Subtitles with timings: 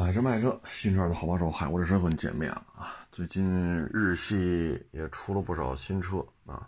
[0.00, 2.96] 买车卖车，新车的好帮手，海沃之声和你见面了啊！
[3.12, 3.44] 最近
[3.92, 6.66] 日系也出了不少新车啊，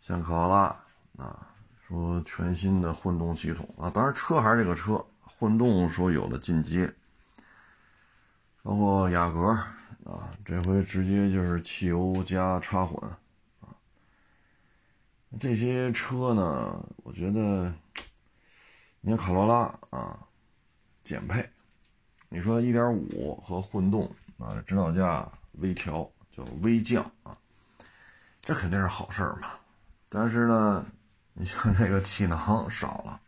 [0.00, 0.76] 像卡罗拉
[1.24, 1.54] 啊，
[1.86, 6.92] 说全新的混动系统啊，当然车还是这个车，混动说有了进阶，
[8.64, 9.50] 包括雅阁
[10.04, 13.08] 啊，这回直接就是汽油加插混
[13.60, 13.70] 啊，
[15.38, 17.72] 这些车呢，我觉得，
[19.00, 20.18] 你看卡罗拉啊，
[21.04, 21.48] 减配。
[22.28, 27.36] 你说一点五和混动啊，指导价微调就微降啊，
[28.42, 29.52] 这肯定是好事嘛。
[30.08, 30.84] 但是呢，
[31.32, 33.20] 你像这个气囊少了，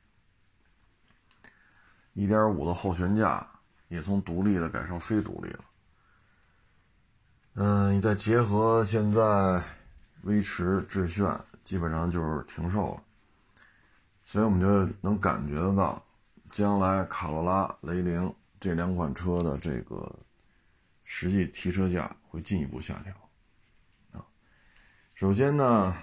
[2.12, 3.46] 一点五的后悬架
[3.88, 5.64] 也从独立的改成非独立了。
[7.54, 9.62] 嗯，你再结合现在
[10.22, 13.02] 威驰致炫，基本上就是停售了，
[14.24, 16.04] 所以我们就能感觉得到，
[16.50, 18.34] 将来卡罗拉、雷凌。
[18.60, 20.18] 这两款车的这个
[21.04, 24.26] 实际提车价会进一步下调，啊，
[25.14, 25.96] 首先呢，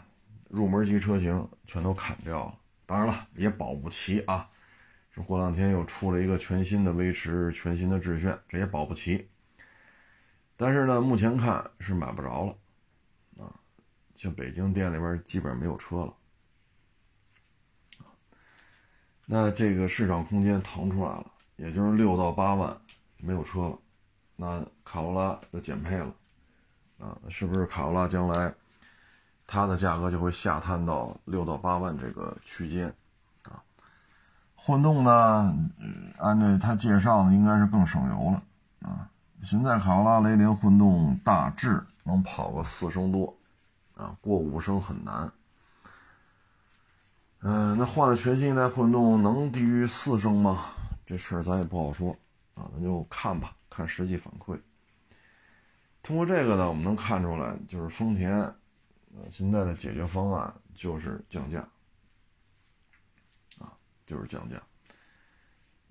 [0.49, 4.49] 入门级车型全都砍掉了，当然了，也保不齐啊，
[5.11, 9.29] 这过两天又出了一个全新的威驰、全新的致炫，这也保不齐。
[10.55, 13.53] 但是呢，目前看是买不着了，啊，
[14.15, 16.15] 像北京店里边基本上没有车了，
[19.25, 21.31] 那这个市场空间腾出来了。
[21.57, 22.75] 也就是六到八万
[23.17, 23.77] 没有车了，
[24.35, 26.13] 那卡罗拉就减配了，
[26.99, 28.53] 啊，是不是卡罗拉将来
[29.47, 32.93] 它的价格就会下探到六到八万这个区间？
[33.43, 33.63] 啊，
[34.55, 35.55] 混动呢，
[36.17, 38.43] 按照他介绍的应该是更省油了，
[38.81, 39.09] 啊，
[39.43, 43.33] 现在卡罗拉雷凌混动大致能跑个四升多，
[43.95, 45.31] 啊，过五升很难。
[47.41, 50.65] 嗯，那换了全新一代混动能低于四升吗？
[51.05, 52.11] 这事儿咱也不好说
[52.55, 54.59] 啊，咱就看吧，看实际反馈。
[56.01, 58.31] 通过这个呢，我们能看出来，就是丰田，
[59.13, 61.59] 呃，现在的解决方案就是降价，
[63.59, 64.59] 啊，就是降价，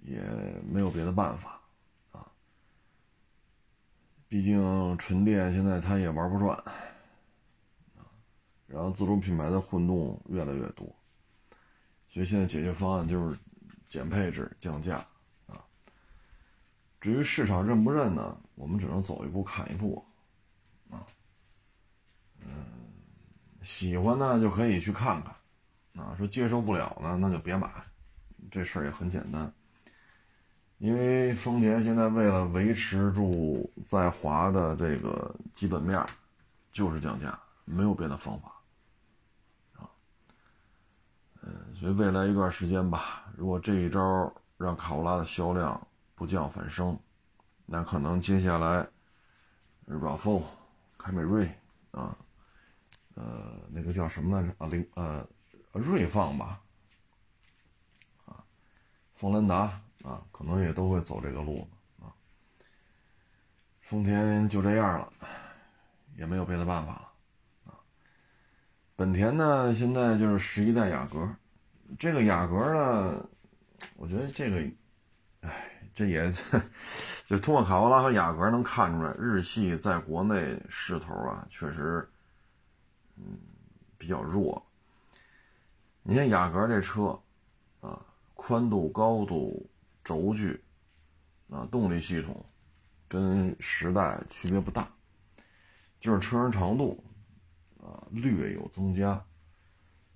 [0.02, 0.20] 也
[0.68, 1.60] 没有别的办法，
[2.10, 2.26] 啊，
[4.26, 6.56] 毕竟纯电现在它也玩不转，
[7.96, 8.10] 啊，
[8.66, 10.86] 然后自主品牌的混动越来越多，
[12.08, 13.38] 所以现在解决方案就是。
[13.94, 14.96] 减配置降价
[15.46, 15.64] 啊！
[17.00, 18.36] 至于市场认不认呢？
[18.56, 20.04] 我们只能走一步看一步
[20.90, 21.06] 啊。
[22.40, 22.48] 嗯，
[23.62, 26.12] 喜欢呢就可以去看看啊。
[26.18, 27.70] 说接受不了呢，那就别买。
[28.50, 29.52] 这事儿也很简单，
[30.78, 36.04] 因为丰田现在为了维持住在华的这个基本面，
[36.72, 38.50] 就是降价，没有别的方法。
[41.46, 46.98] 嗯，所以未来一段时间吧，如果这一招让卡罗拉的销量不降反升，
[47.66, 48.86] 那可能接下来
[49.88, 50.42] ，RAV4、
[50.96, 51.52] 凯美瑞
[51.90, 52.16] 啊，
[53.14, 54.66] 呃，那个叫什么来着啊？
[54.68, 55.26] 凌呃，
[55.72, 56.60] 锐放吧，
[58.26, 58.44] 啊，
[59.14, 59.56] 锋兰达
[60.04, 61.68] 啊，可能也都会走这个路
[62.00, 62.14] 啊。
[63.80, 65.12] 丰田就这样了，
[66.16, 67.10] 也没有别的办法了。
[68.96, 71.34] 本田呢，现在就是十一代雅阁，
[71.98, 73.28] 这个雅阁呢，
[73.96, 74.58] 我觉得这个，
[75.40, 76.32] 哎，这也
[77.26, 82.08] 就通过卡罗拉和雅阁能看出来，日系在国内势头啊，确实，
[83.16, 83.38] 嗯，
[83.96, 84.64] 比较弱。
[86.02, 87.18] 你看雅阁这车，
[87.80, 89.68] 啊，宽度、高度、
[90.02, 90.62] 轴距，
[91.48, 92.44] 啊，动力系统，
[93.08, 94.88] 跟时代区别不大，
[96.00, 97.02] 就是车身长度。
[97.84, 99.22] 啊，略有增加，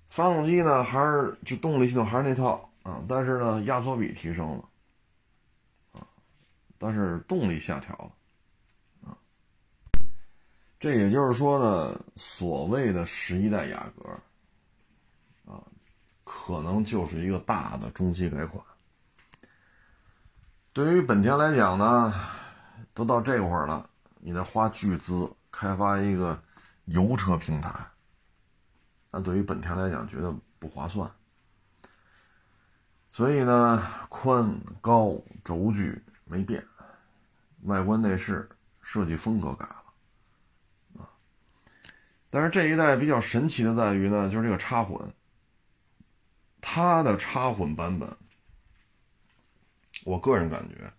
[0.09, 4.63] 发动机呢还是就动力系统还是那套啊，但是呢压缩比提升了，
[5.93, 6.07] 啊，
[6.77, 9.17] 但是动力下调了，啊，
[10.79, 14.09] 这也就是说呢，所谓的十一代雅阁，
[15.51, 15.63] 啊，
[16.23, 18.63] 可能就是一个大的中期改款。
[20.73, 22.13] 对于本田来讲呢，
[22.93, 23.89] 都到这会儿了，
[24.19, 26.41] 你得花巨资开发一个。
[26.85, 27.71] 油车平台，
[29.11, 31.09] 那对于本田来讲，觉得不划算。
[33.11, 36.63] 所以呢，宽高轴距没变，
[37.63, 38.47] 外观内饰
[38.81, 41.09] 设计风格改了，啊。
[42.29, 45.11] 但是这一代比较神奇的在于呢，就是这个插混，
[46.61, 48.07] 它的插混版本，
[50.05, 50.93] 我个人感觉，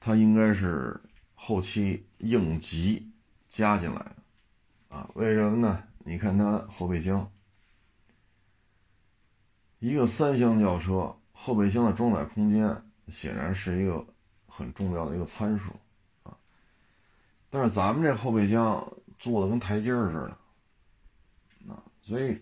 [0.00, 1.00] 它应该是
[1.34, 3.12] 后期应急
[3.48, 4.16] 加进来的。
[4.88, 5.82] 啊，为什么呢？
[6.04, 7.30] 你看它后备箱，
[9.78, 14.06] 一个三厢轿车后备箱的装载空间显然是一个
[14.46, 15.72] 很重要的一个参数
[16.22, 16.36] 啊。
[17.50, 20.38] 但是咱们这后备箱做的跟台阶似的
[21.72, 22.40] 啊，所以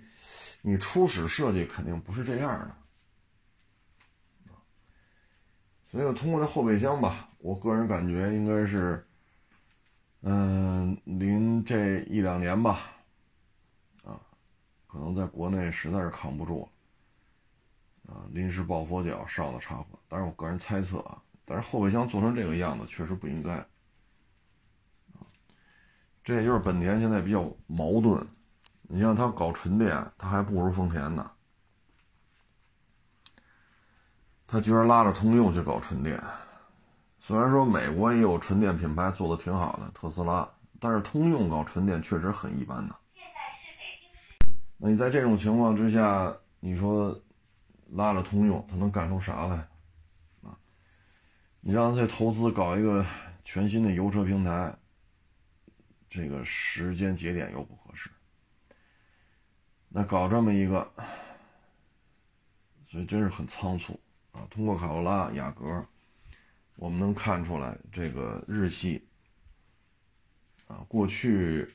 [0.62, 2.74] 你初始设计肯定不是这样的
[5.90, 9.04] 所以通过这后备箱吧，我个人感觉应该是，
[10.20, 12.92] 嗯，临这一两年吧，
[14.90, 16.68] 可能在国内实在是扛不住了。
[18.12, 23.52] 啊，临时抱佛脚上的插混，但是我个人猜测啊，但是后备箱做成这个样子确实不应该。
[25.12, 25.22] 啊，
[26.24, 28.26] 这也就是本田现在比较矛盾，
[28.82, 31.30] 你像他搞纯电，他还不如丰田呢。
[34.46, 36.20] 他居然拉着通用去搞纯电，
[37.20, 40.48] 虽然说美国也有纯电品牌做的挺好的，特斯拉，
[40.80, 42.96] 但是通用搞纯电确实很一般的。
[44.80, 47.22] 那你在这种情况之下，你说？
[47.94, 49.56] 拉着通用，他能干出啥来？
[50.44, 50.56] 啊，
[51.60, 53.04] 你让他投资搞一个
[53.44, 54.72] 全新的油车平台，
[56.08, 58.08] 这个时间节点又不合适。
[59.88, 60.88] 那搞这么一个，
[62.88, 63.98] 所以真是很仓促
[64.30, 64.46] 啊！
[64.48, 65.84] 通过卡罗拉、雅阁，
[66.76, 69.04] 我们能看出来，这个日系
[70.68, 71.74] 啊，过去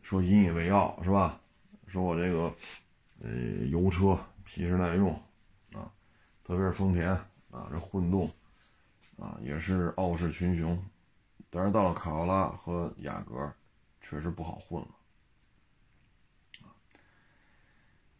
[0.00, 1.40] 说引以为傲是吧？
[1.88, 2.54] 说我这个
[3.20, 3.30] 呃
[3.70, 4.18] 油车。
[4.50, 5.12] 皮实耐用，
[5.74, 5.92] 啊，
[6.42, 7.10] 特别是丰田
[7.50, 8.26] 啊，这混动，
[9.18, 10.82] 啊，也是傲视群雄。
[11.50, 13.52] 但是到了卡罗拉和雅阁，
[14.00, 14.88] 确实不好混了，
[16.62, 16.72] 啊，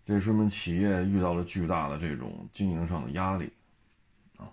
[0.04, 3.50] 这说明企业遇到了巨大的这种经营上的压力，
[4.36, 4.52] 啊，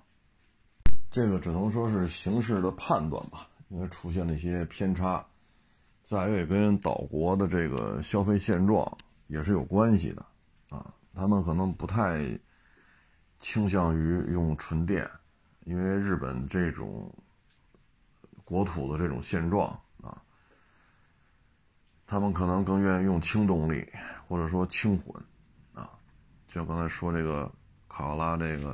[1.11, 5.27] 这个只能说是形势的判断吧，因为出现了一些偏差，
[6.05, 10.23] 再也跟岛国的这个消费现状也是有关系的，
[10.69, 10.93] 啊。
[11.15, 12.39] 他们可能不太
[13.39, 15.09] 倾向于用纯电，
[15.63, 17.11] 因为日本这种
[18.43, 19.67] 国土的这种现状
[20.03, 20.21] 啊，
[22.05, 23.89] 他们可能更愿意用轻动力
[24.27, 25.15] 或者说轻混
[25.73, 25.89] 啊，
[26.47, 27.51] 就像刚才说这个
[27.87, 28.71] 卡罗拉这个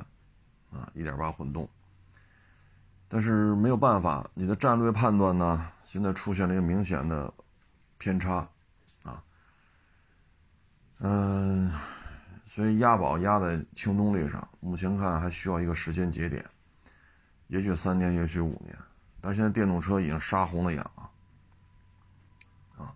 [0.71, 1.69] 啊1.8混动，
[3.07, 7.33] 但是没有办法，你的战略判断呢，现在出现了一个明显的
[7.97, 8.47] 偏差
[9.03, 9.21] 啊，
[10.99, 11.69] 嗯。
[12.47, 16.45] 所以押宝压在轻动力上，目前看还需要一个时间节点，
[17.47, 18.77] 也许三年，也许五年。
[19.21, 21.09] 但现在电动车已经杀红了眼了，
[22.77, 22.93] 啊，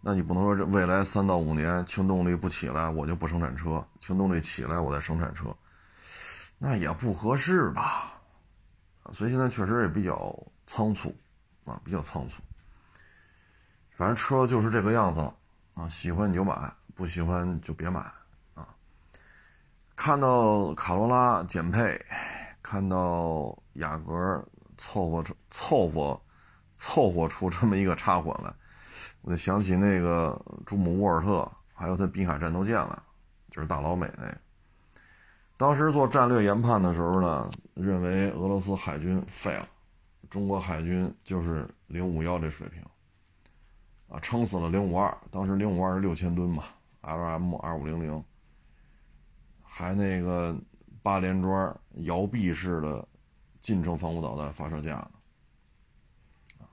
[0.00, 5.56] 那你不能说这未来三到五年轻动力不起来，我就不生产车；轻动力起来，我再生产车，
[6.58, 8.20] 那也不合适吧？
[9.12, 11.14] 所以现在确实也比较仓促，
[11.64, 12.42] 啊，比较仓促。
[13.90, 15.34] 反正车就是这个样子了，
[15.74, 18.00] 啊，喜欢你就买，不喜欢就别买
[18.54, 18.68] 啊。
[19.94, 22.04] 看到卡罗拉减配，
[22.62, 24.44] 看到雅阁
[24.76, 26.20] 凑合凑合
[26.76, 28.52] 凑合出这么一个插混来，
[29.22, 33.02] 我就想起那个朱姆沃尔特，还有他滨海战斗舰了，
[33.50, 34.36] 就是大老美那个。
[35.56, 39.68] 当时做战略研判的时候呢，认为俄罗斯海军废了，
[40.34, 42.82] 中国海军就是零五幺这水平，
[44.08, 45.16] 啊，撑死了零五二。
[45.30, 46.64] 当时零五二是六千吨嘛
[47.02, 48.24] ，LM 二五零零。
[49.62, 50.58] 还那个
[51.04, 53.06] 八连装摇臂式的
[53.60, 54.96] 近程防空导弹发射架
[56.58, 56.66] 呢，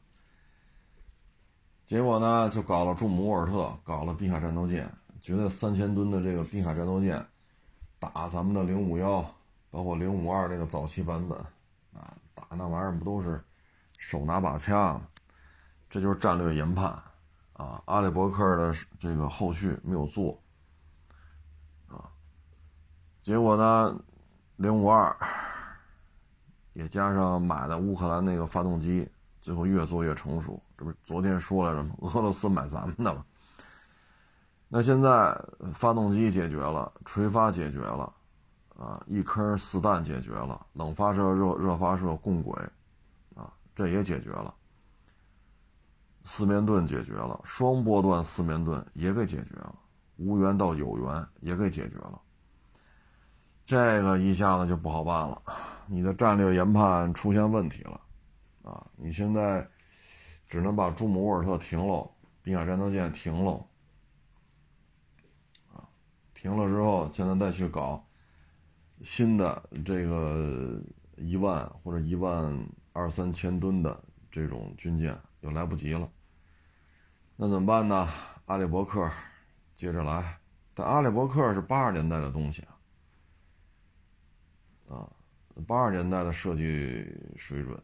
[1.86, 4.92] 结果呢就搞了朱姆沃尔特，搞了滨海战斗舰，
[5.22, 7.24] 觉得三千吨的这个滨海战斗舰
[8.00, 9.24] 打咱们的零五幺，
[9.70, 11.38] 包括零五二这个早期版本
[11.94, 13.40] 啊，打那玩意儿不都是
[14.02, 15.00] 手拿把枪？
[15.88, 16.92] 这就是战略研判
[17.54, 17.82] 啊！
[17.86, 20.42] 阿里伯克的这个后续没有做
[21.88, 22.10] 啊。
[23.22, 23.96] 结果呢，
[24.56, 25.16] 零五二
[26.74, 29.08] 也加上买的乌克兰那个发动机，
[29.40, 30.62] 最后越做越成熟。
[30.76, 31.94] 这不是昨天说来着吗？
[32.00, 33.24] 俄罗斯买咱们的了。
[34.68, 35.40] 那现在
[35.74, 38.12] 发动机解决了，垂发解决了，
[38.80, 42.58] 啊，一颗四弹解决了，冷发射、热热发射共轨，
[43.82, 44.54] 这也解决了。
[46.24, 49.76] 四面盾解决了，双波段四面盾也给解决了，
[50.18, 52.22] 无缘到有缘也给解决了。
[53.66, 55.42] 这个一下子就不好办了，
[55.88, 58.00] 你的战略研判出现问题了，
[58.62, 59.68] 啊，你现在
[60.48, 62.12] 只能把朱姆沃尔特停喽，
[62.44, 63.66] 滨海战斗舰停喽，
[65.74, 65.90] 啊，
[66.36, 68.06] 停了之后，现在再去搞
[69.02, 70.80] 新的这个
[71.16, 76.10] 一万或者一万二三千吨的这种军舰，又来不及了。
[77.36, 78.08] 那怎么办呢？
[78.46, 79.10] 阿里伯克
[79.76, 80.38] 接着来，
[80.74, 82.78] 但阿里伯克是八十年代的东西啊。
[84.90, 85.10] 啊，
[85.66, 87.08] 八十年代的设计
[87.38, 87.82] 水准，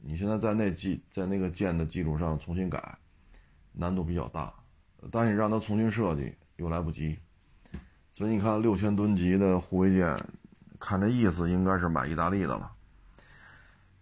[0.00, 2.98] 你现在在那基在那个建的基础上重新改，
[3.72, 4.52] 难度比较大。
[5.10, 7.18] 但你让它重新设计又来不及，
[8.12, 10.14] 所以你看六千吨级的护卫舰，
[10.78, 12.70] 看这意思应该是买意大利的了。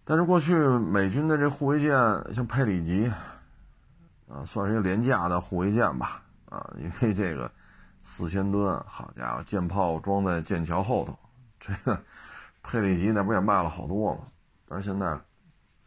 [0.08, 1.92] 但是过去美军的这护卫舰
[2.34, 3.12] 像佩里级，
[4.26, 7.52] 啊，算是一个廉价的护卫舰吧，啊，因为这个
[8.00, 11.18] 四千吨，好家伙，舰炮装在舰桥后头，
[11.60, 12.02] 这个
[12.62, 14.22] 佩里级那不也卖了好多吗？
[14.66, 15.20] 但是现在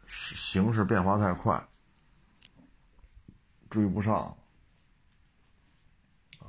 [0.06, 1.60] 形势变化太快，
[3.68, 4.36] 追不上，
[6.38, 6.46] 啊，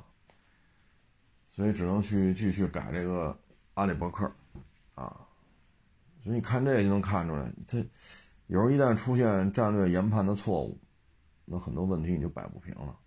[1.56, 3.36] 所以只能去继续改这个
[3.74, 4.30] 阿里伯克，
[6.24, 7.78] 所以你看这个就能看出来，这
[8.46, 10.80] 有时候一旦出现战略研判的错误，
[11.44, 12.98] 那很多问题你就摆不平了，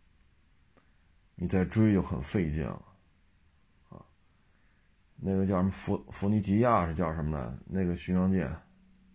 [1.34, 2.86] 你再追就很费劲了，
[3.90, 4.06] 啊，
[5.16, 7.58] 那个叫什么弗弗尼吉亚是叫什么呢？
[7.66, 8.56] 那个巡洋舰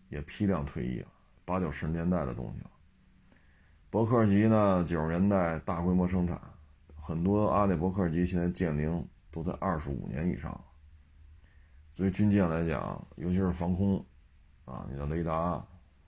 [0.09, 1.09] 也批量退役了，
[1.45, 2.71] 八九十年代的东西了。
[3.89, 6.41] 伯克级呢，九十年代大规模生产，
[6.97, 10.61] 很多阿里伯克级现在舰龄都在二十五年以上。
[11.95, 14.03] 所以军舰来讲，尤其是防空，
[14.65, 15.63] 啊，你的雷达，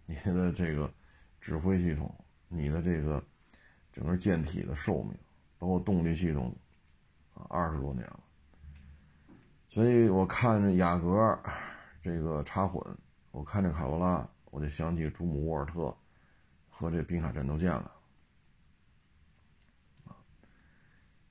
[0.07, 0.91] 你的这个
[1.39, 2.11] 指挥系统，
[2.49, 3.23] 你的这个
[3.93, 5.15] 整个舰体的寿命，
[5.59, 6.57] 包括动力系统，
[7.35, 8.21] 啊，二十多年了。
[9.69, 11.39] 所以我看着雅阁
[12.01, 12.83] 这个插混，
[13.31, 15.95] 我看这卡罗拉，我就想起祖姆沃尔特
[16.71, 17.93] 和这滨海战斗舰了，
[20.07, 20.17] 啊，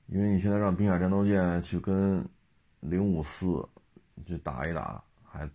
[0.05, 2.23] 因为你现在让滨海战斗舰去跟
[2.81, 3.67] 零五四。
[4.25, 5.49] 去打一打，还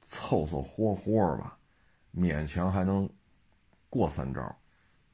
[0.00, 1.56] 凑凑合合吧，
[2.14, 3.08] 勉强还能
[3.88, 4.56] 过三招。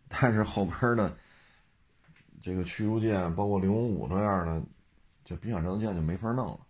[0.09, 1.17] 但是后边的
[2.41, 4.63] 这个驱逐舰，包括零五五这样的，
[5.25, 6.61] 这冰海战斗舰就没法弄了。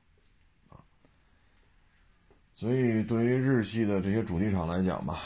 [2.54, 5.20] 所以对于日系的这些主机厂来讲吧，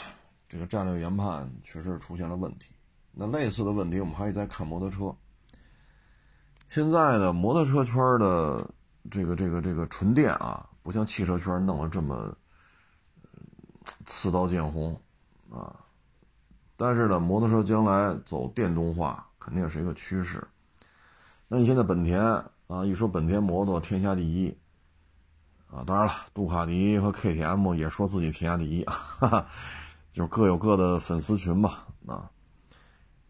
[0.47, 2.75] 这个战略研判确实出现了问题。
[3.11, 5.15] 那类似的问题，我们还得再看摩托车。
[6.67, 8.69] 现在的摩托车圈的
[9.11, 10.69] 这个这个这个纯电啊。
[10.83, 12.35] 不像汽车圈弄得这么
[14.05, 14.99] 刺刀见红
[15.49, 15.73] 啊，
[16.75, 20.45] 但是呢，摩托车将来走电动化肯定也是一个趋势。
[21.47, 22.21] 那你现在本田
[22.67, 24.53] 啊，一说本田摩托天下第一
[25.71, 29.47] 啊，当然了，杜卡迪和 KTM 也说自己天下第一啊，
[30.11, 32.29] 就是各有各的粉丝群吧啊。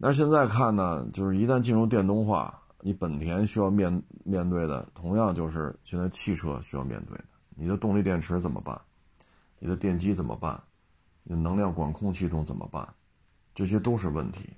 [0.00, 7.24] 但是现在看呢，就是一旦进入电动化，你本田需要面面对的，同样就是现在汽车需要面对的。
[7.56, 8.78] 你的动力电池怎么办？
[9.58, 10.62] 你的电机怎么办？
[11.22, 12.86] 你的能量管控系统怎么办？
[13.54, 14.52] 这些都是问题。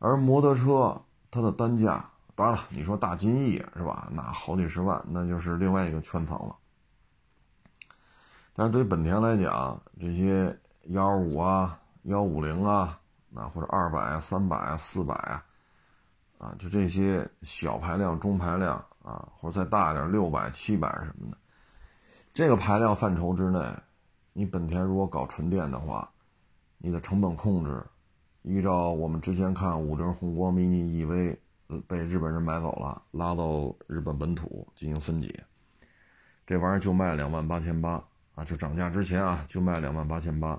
[0.00, 2.04] 而摩托车它的单价，
[2.34, 4.08] 当然了，你说大金翼是吧？
[4.12, 6.56] 那好几十万，那就是另外一个圈层了。
[8.54, 12.98] 但是对于本田来讲，这些幺二五啊、幺五零啊，
[13.30, 15.44] 那或者二百、三百、四百啊，
[16.38, 21.36] 啊，就这些小排量、中排量啊，或者再大一点六百、七百什么的。
[22.32, 23.60] 这个排量范畴之内，
[24.32, 26.08] 你本田如果搞纯电的话，
[26.78, 27.84] 你的成本控制，
[28.42, 31.36] 依照我们之前看五菱宏光 mini EV
[31.88, 35.44] 被日本人买走了，拉到日本本土进行分解，
[36.46, 38.02] 这玩意儿就卖两万八千八
[38.36, 40.58] 啊，就涨价之前啊就卖两万八千八，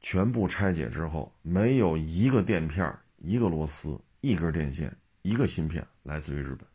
[0.00, 6.66] 全部拆解之后没有一个垫片、一个螺丝、一根电线、一个芯片来自于日本，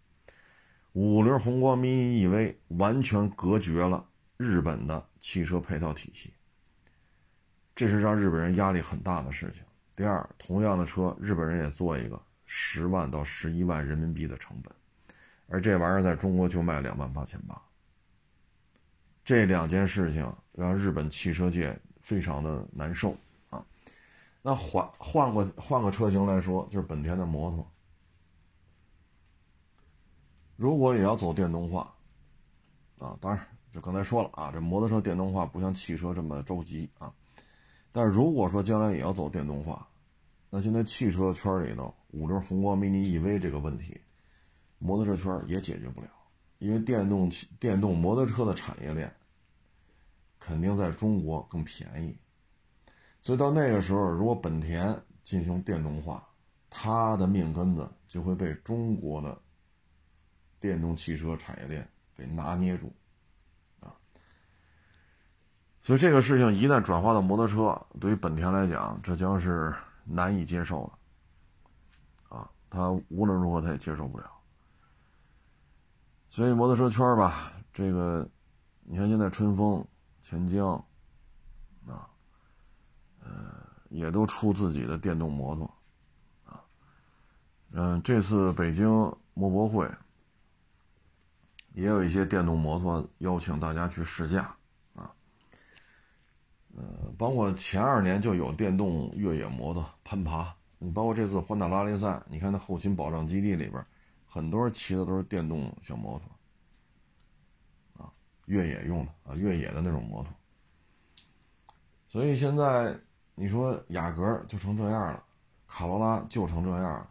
[0.93, 4.05] 五菱宏光 mini EV 完全隔绝了。
[4.37, 6.33] 日本的汽车配套体系，
[7.75, 9.63] 这是让日本人压力很大的事情。
[9.95, 14.73] 第二，同样的车，日本人也做一个十万到十一万人民币的成本，
[15.47, 17.61] 而这玩意儿在中国就卖两万八千八。
[19.23, 23.15] 这两件事情让日本汽车界非常的难受。
[24.43, 27.67] 那换换个换个车型来说，就是本田的摩托，
[30.55, 31.91] 如果也要走电动化，
[32.99, 33.43] 啊，当然。
[33.71, 37.11] 就刚才说了啊，这摩托车电动化不像汽车这么着急啊。
[37.91, 39.87] 但是如果说将来也要走电动化，
[40.51, 43.99] 那现在汽车圈里头五菱宏光 mini EV 这个问题，
[44.77, 46.07] 摩托车圈也解决不了，
[46.59, 49.11] 因为电动电动摩托车的产业链
[50.37, 52.15] 肯定在中国更便宜。
[53.23, 56.27] 所以到那个时候，如果本田进行电动化，
[56.69, 59.41] 它的命根子就会被中国的
[60.59, 62.93] 电动汽车产业链给拿捏住。
[63.79, 63.95] 啊
[65.81, 70.91] 所以这个事情一旦转化到摩托车，对于本田来讲，这将是难以接受
[72.29, 74.29] 的，啊，他无论如何他也接受不了。
[76.29, 78.29] 所以摩托车圈吧，这个，
[78.81, 79.85] 你看现在春风、
[80.21, 80.83] 钱江
[83.89, 85.71] 也都出自己的电动摩托，
[86.45, 86.59] 啊，
[87.71, 88.89] 嗯，这次北京
[89.35, 89.87] 摩博会
[91.73, 94.55] 也有一些电动摩托邀请大家去试驾，
[94.95, 95.13] 啊，
[96.75, 96.83] 呃，
[97.17, 103.85] 包括前二年就有电动越野摩托攀爬，你包括这次环岛拉力赛，你看那后勤保障基地里边，
[104.25, 106.19] 很多人骑的都是电动小摩
[107.95, 108.11] 托，啊，
[108.45, 110.33] 越野用的啊，越野的那种摩托。
[112.07, 112.99] 所以现在
[113.35, 115.23] 你说雅阁就成这样了，
[115.67, 117.07] 卡罗拉就成这样了，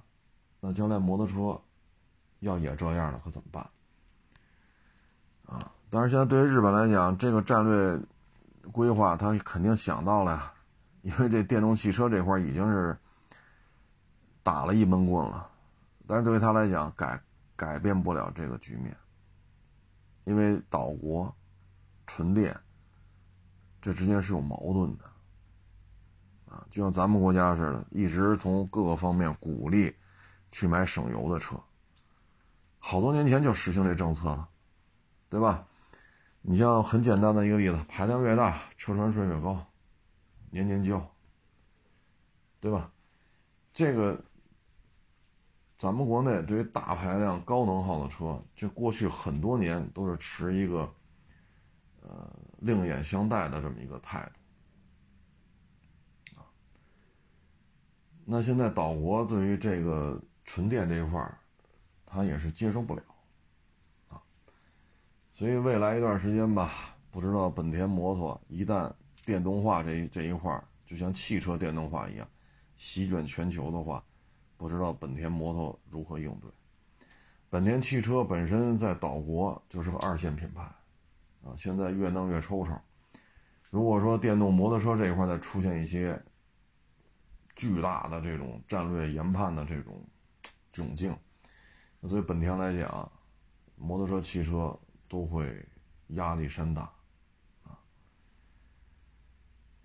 [0.60, 1.60] 那将来摩托车
[2.40, 3.68] 要也这样了，可怎么办？
[5.46, 5.72] 啊！
[5.90, 8.00] 但是现在对于日本来讲，这个战略
[8.70, 10.52] 规划他肯定想到了呀，
[11.02, 12.96] 因为这电动汽车这块已经是
[14.42, 15.50] 打了一闷棍了，
[16.06, 17.20] 但是对于他来讲改
[17.56, 18.96] 改变不了这个局面，
[20.24, 21.34] 因为岛国
[22.06, 22.56] 纯电。
[23.80, 25.04] 这之间是有矛盾的，
[26.52, 29.94] 啊，就像咱们国家似的，一直从各个方面鼓励
[30.50, 31.56] 去买省油的车，
[32.78, 34.46] 好多年前就实行这政策了，
[35.30, 35.66] 对吧？
[36.42, 39.64] 你像很简单的一个例子，排量越大，车船税越高，
[40.50, 41.02] 年年交，
[42.60, 42.92] 对吧？
[43.72, 44.22] 这个
[45.78, 50.92] 咱们国内对于大排量、高能耗的车，这过去很多年都是持一个，
[52.02, 52.30] 呃。
[52.64, 54.40] 另眼相待的这么一个态度
[58.32, 61.36] 那现在岛国对于这个纯电这一块儿，
[62.06, 63.02] 他也是接受不了
[64.08, 64.16] 啊，
[65.34, 68.90] 所以未来一段时间吧，不知道本田摩托一旦
[69.26, 72.26] 电动化这一这一块儿，就像汽车电动化一样，
[72.74, 74.02] 席卷全球的话，
[74.56, 76.50] 不知道本田摩托如何应对。
[77.50, 80.62] 本田汽车本身在岛国就是个二线品牌。
[81.44, 82.72] 啊，现在越弄越抽抽。
[83.68, 86.18] 如果说电动摩托车这一块再出现一些
[87.54, 90.06] 巨大的这种战略研判的这种
[90.72, 91.16] 窘境，
[92.00, 93.10] 那对本田来讲，
[93.76, 95.64] 摩托车、汽车都会
[96.08, 96.82] 压力山大
[97.64, 97.78] 啊。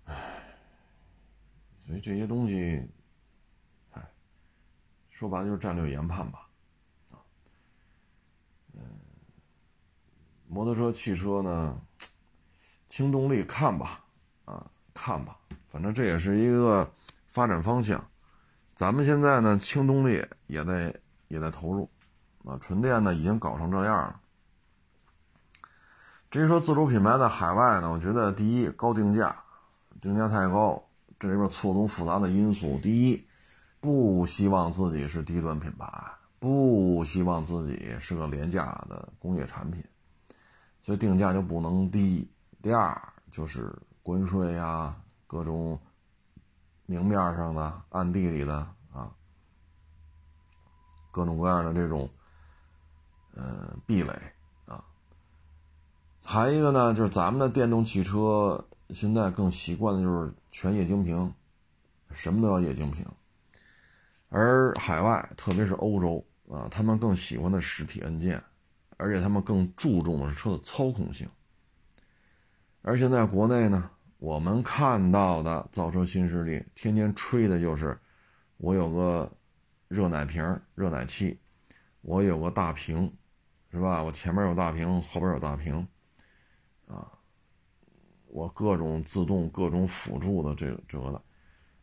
[0.04, 0.14] 唉，
[1.86, 2.88] 所以这些东西，
[3.92, 4.10] 哎，
[5.10, 6.44] 说白了就是战略研判吧。
[10.50, 11.80] 摩托车、汽车呢？
[12.88, 14.02] 轻动力看吧，
[14.46, 15.38] 啊，看吧，
[15.70, 16.90] 反正这也是一个
[17.38, 18.04] 发展方向。
[18.74, 20.92] 咱们现在呢，轻动力也在
[21.28, 21.88] 也在投入，
[22.44, 24.20] 啊，纯电呢已经搞成这样了。
[26.32, 29.44] 至于说自主品牌在海外呢，我觉得第一高定价，
[30.00, 30.82] 定价太高，
[31.16, 32.76] 这里边错综复杂的因素。
[32.82, 33.24] 第一，
[33.78, 35.88] 不希望自己是低端品牌，
[36.40, 39.84] 不希望自己是个廉价的工业产品。
[40.82, 42.28] 所以定价就不能低。
[42.60, 43.72] 第二就是
[44.02, 44.96] 关税呀，
[45.28, 45.78] 各种
[46.90, 48.54] 明面上的、暗地里的
[48.90, 49.12] 啊，
[51.10, 52.08] 各种各样的这种
[53.34, 54.10] 呃壁垒
[54.64, 54.82] 啊。
[56.24, 61.30] 还一个呢，就是咱们的电动汽车现在更习惯的就是全液晶屏，
[62.12, 63.06] 什么都要液晶屏。
[64.30, 68.42] 而海外，特别是欧洲啊，他们更喜欢的实体按键。
[69.00, 71.28] 而且他们更注重的是车的操控性，
[72.82, 77.96] 而现在国内呢，我们看到的造车新势力天天吹的就是，
[78.56, 79.30] 我有个
[79.86, 81.38] 热奶瓶、热奶器，
[82.00, 83.12] 我有个大屏，
[83.70, 84.02] 是吧？
[84.02, 85.86] 我前面有大屏，后边有大屏，
[86.88, 87.06] 啊，
[88.26, 91.22] 我各种自动、各种辅助的这个这个的。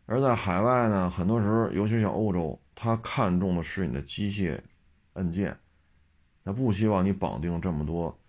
[0.06, 4.60] 而在海外呢，很多时候，尤其像欧洲，他看重的是你的机械
[5.14, 5.58] 按键。
[6.44, 8.20] 他不希望你绑定这么多，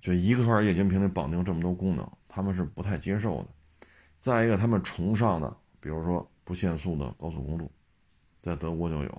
[0.00, 3.48] 就一个块液晶屏里绑定这么多功能，他们是不太接受的。
[4.18, 7.70] 再一个，他们崇尚的，比如说不限速的高速公路，
[8.40, 9.10] 在德国就有；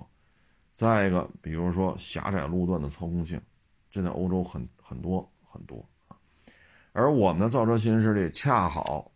[0.75, 3.41] 再一个，比如说狭窄路段的操控性，
[3.89, 6.17] 这在欧洲很很多很多啊。
[6.91, 9.10] 而我们的造车新势力恰好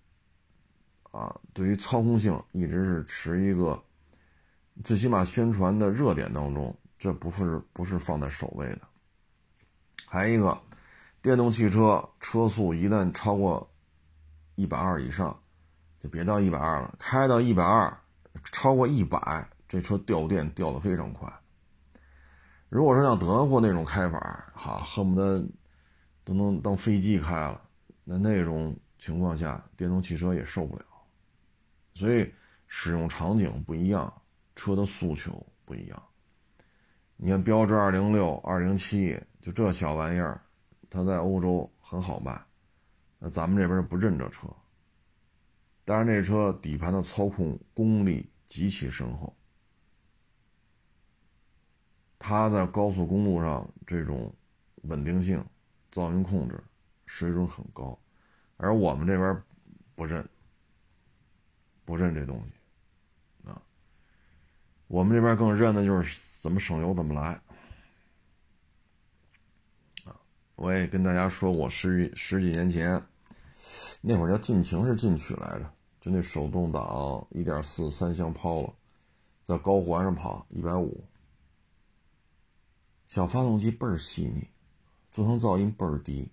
[1.11, 3.83] 啊，对于操控性一直是持一个，
[4.85, 8.81] 最起码宣传的热点当中，这不是不是放在首位的。
[10.05, 10.57] 还一个，
[11.21, 13.69] 电动汽车车速一旦超过
[14.59, 15.41] 一百二以上，
[16.01, 16.93] 就别到一百二了。
[16.99, 17.97] 开到一百二，
[18.51, 21.33] 超过一百，这车掉电掉的非常快。
[22.67, 25.41] 如果说像德国那种开法，哈，恨不得
[26.25, 27.61] 都能当飞机开了，
[28.03, 30.83] 那那种情况下，电动汽车也受不了。
[31.93, 32.29] 所以
[32.67, 34.11] 使用场景不一样，
[34.57, 36.03] 车的诉求不一样。
[37.15, 39.17] 你看标致二零六、二零七。
[39.41, 40.41] 就这小玩意儿，
[40.89, 42.37] 它在欧洲很好卖，
[43.19, 44.47] 那咱们这边不认这车，
[45.83, 49.35] 但是这车底盘的操控功力极其深厚，
[52.17, 54.33] 它在高速公路上这种
[54.83, 55.45] 稳定性、
[55.91, 56.63] 噪音控制
[57.05, 57.99] 水准很高，
[58.55, 59.43] 而我们这边
[59.95, 60.27] 不认，
[61.83, 63.61] 不认这东西啊。
[64.87, 67.33] 我们这边更认的就是怎么省油怎么来
[70.05, 70.15] 啊。
[70.55, 73.01] 我也跟大家说过，十十几年前，
[74.01, 78.73] 那会儿叫劲擎是进取来着，就那手动挡一点四三厢 Polo，
[79.43, 81.03] 在高环上跑一百五，
[83.05, 84.47] 小发动机倍儿细腻，
[85.11, 86.31] 座舱噪音倍儿低，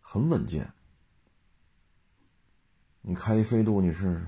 [0.00, 0.72] 很稳健。
[3.02, 4.26] 你开一飞度，你试试，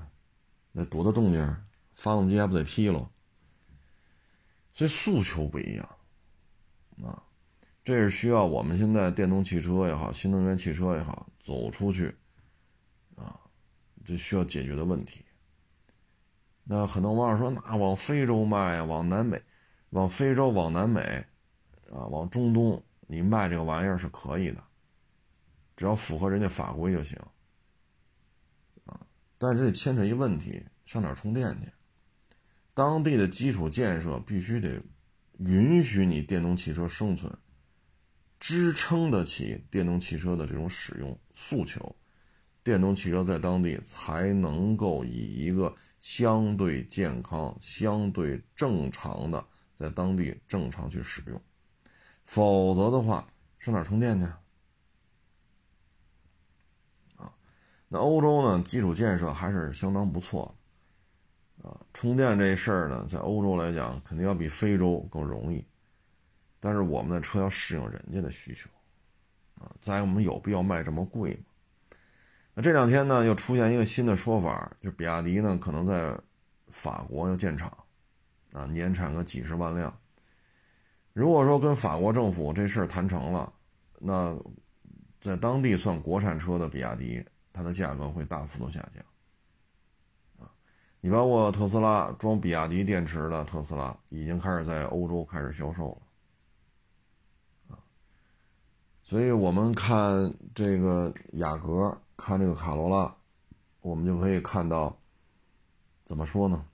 [0.71, 1.57] 那多大动静，
[1.93, 3.09] 发动机还不得劈了？
[4.73, 5.89] 所以诉求不一样，
[7.03, 7.23] 啊。
[7.83, 12.15] 这是需要我们现在电动汽车也好，新能源汽车也好，走出去，
[13.17, 13.37] 啊，
[14.05, 15.25] 这需要解决的问题。
[16.63, 19.41] 那很多网友说，那往非洲卖，往南美，
[19.89, 21.01] 往非洲、往南美，
[21.91, 24.63] 啊，往中东，你卖这个玩意儿是可以的，
[25.75, 27.19] 只要符合人家法规就行，
[28.85, 29.05] 啊，
[29.37, 31.71] 但是这牵扯一问题，上哪儿充电去？
[32.73, 34.81] 当地的基础建设必须得
[35.39, 37.35] 允许你电动汽车生存。
[38.39, 41.95] 支撑得起电动汽车的这种使用诉求，
[42.67, 51.41] 电动汽车在当地才能够以一个相对健康、相对正常的在当地正常去使用，
[52.25, 53.25] 否则的话，
[53.57, 54.25] 上哪充电去？
[57.15, 57.33] 啊，
[57.87, 60.53] 那欧洲呢，基础建设还是相当不错，
[61.63, 65.65] 啊，充电这事儿呢，在欧洲来讲，肯定要比非洲更容易。
[66.59, 68.69] 但是我们的车要适应人家的需求，
[69.63, 71.46] 啊，再我们有必要卖这么贵吗？
[72.59, 76.19] 那这两天呢，又出现一个新的说法，就比亚迪呢可能在
[76.69, 77.71] 法国要建厂，
[78.51, 79.95] 啊，年产个几十万辆。
[81.13, 83.53] 如果说跟法国政府这事儿谈成了，
[83.99, 84.35] 那
[85.21, 89.05] 在当地算国产车的比亚迪，它的价格会大幅度下降，
[90.43, 90.49] 啊，
[90.99, 97.77] 你包括特斯拉装比亚迪电池的特斯拉，已经开始在欧洲开始销售了。
[99.03, 103.15] 所以我们看这个雅阁，看这个卡罗拉，
[103.81, 104.97] 我们就可以看到，
[106.03, 106.65] 怎么说呢？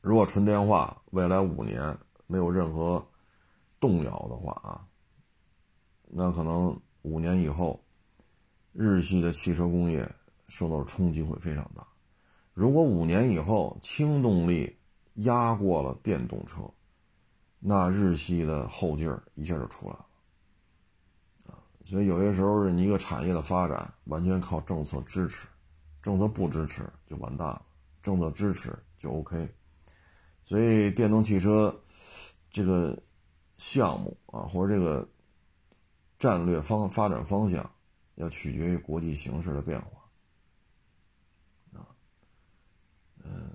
[0.00, 3.04] 如果纯电化未来五年没有任何
[3.80, 4.86] 动摇的话啊，
[6.04, 7.82] 那可能五年以后，
[8.72, 10.08] 日系的汽车工业
[10.46, 11.86] 受到冲击会非常大。
[12.52, 14.78] 如果五年以后轻动力
[15.14, 16.70] 压过了电动车，
[17.58, 20.06] 那日系的后劲儿一下就出来了。
[21.88, 25.48] 所以有些时候是你一个产业的发展完全靠政策支持，
[26.02, 27.62] 政策不支持就完蛋了，
[28.02, 29.48] 政策支持就 OK。
[30.44, 31.74] 所以电动汽车
[32.50, 33.02] 这个
[33.56, 35.08] 项目啊，或者这个
[36.18, 37.70] 战略方发展方向，
[38.16, 39.88] 要取决于国际形势的变化
[41.72, 41.88] 啊。
[43.24, 43.50] 嗯，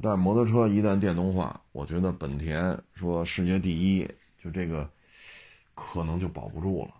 [0.00, 4.88] 但是摩托车一旦电动化，我觉得本田说世界第一，就这个
[5.74, 6.94] 可能就保不住了。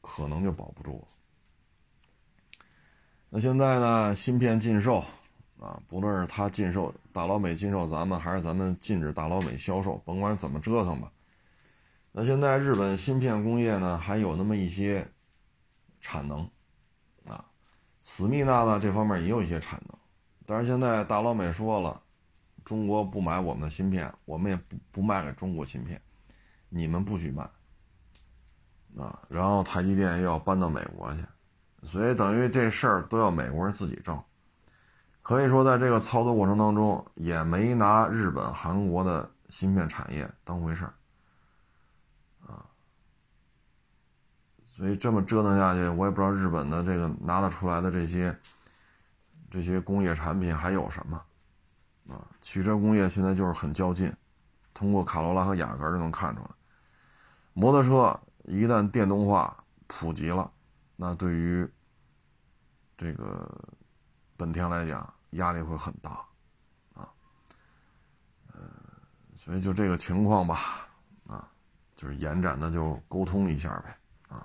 [0.00, 1.08] 可能就保不住了。
[3.28, 4.14] 那现在呢？
[4.14, 5.04] 芯片禁售
[5.60, 11.12] 啊，不论是他禁售大老美禁售咱们，还是咱们禁止大老美销售，甭管怎么折腾吧。
[12.10, 15.06] 那现在日本芯片工业呢，还有那么一些
[16.00, 16.40] 产能
[17.24, 17.44] 啊。
[18.02, 19.96] 思密达呢，这方面也有一些产能，
[20.44, 22.02] 但是现在大老美说了，
[22.64, 26.02] 中国不买我们的芯片，我们也不不卖给中国芯片，
[26.68, 27.48] 你们不许卖。
[28.98, 31.24] 啊，然后台积电又要搬到美国去，
[31.86, 34.20] 所以等于这事儿都要美国人自己挣。
[35.22, 40.92] 可以说，在这个操作过程当中，也没拿日本、韩国的芯片产业当回事儿。
[42.46, 42.66] 啊，
[44.76, 48.36] 所以这么折腾下去，我也不知道日本的这个拿得出来的这些
[49.50, 51.22] 这些工业产品还有什么。
[52.08, 54.12] 啊，汽车工业现在就是很较劲，
[54.74, 56.48] 通过卡罗拉和雅阁就能看出来，
[57.52, 58.18] 摩托车。
[58.50, 60.50] 一旦电动化普及了，
[60.96, 61.68] 那对于
[62.98, 63.48] 这个
[64.36, 66.10] 本田来讲压力会很大，
[66.94, 67.08] 啊，
[68.52, 68.60] 呃，
[69.36, 70.88] 所以就这个情况吧，
[71.28, 71.48] 啊，
[71.94, 73.96] 就是延展的就沟通一下呗，
[74.28, 74.44] 啊。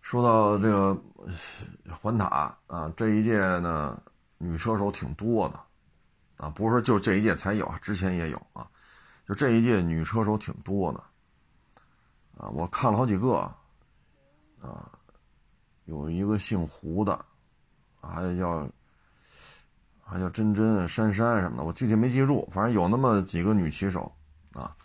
[0.00, 1.02] 说到这个
[2.00, 4.00] 环塔啊，这一届呢
[4.38, 8.70] 女车手挺多的，啊，不是说就这一届才有，之前也有啊，
[9.26, 11.02] 就这一届女车手挺多的。
[12.42, 13.36] 啊，我看了好几个，
[14.60, 14.90] 啊，
[15.84, 17.24] 有一个姓胡的，
[18.00, 18.68] 还有叫
[20.00, 24.12] 还叫真真、珊珊什么的，我具体没记住，反正有那么几个女骑手
[24.54, 24.76] 啊。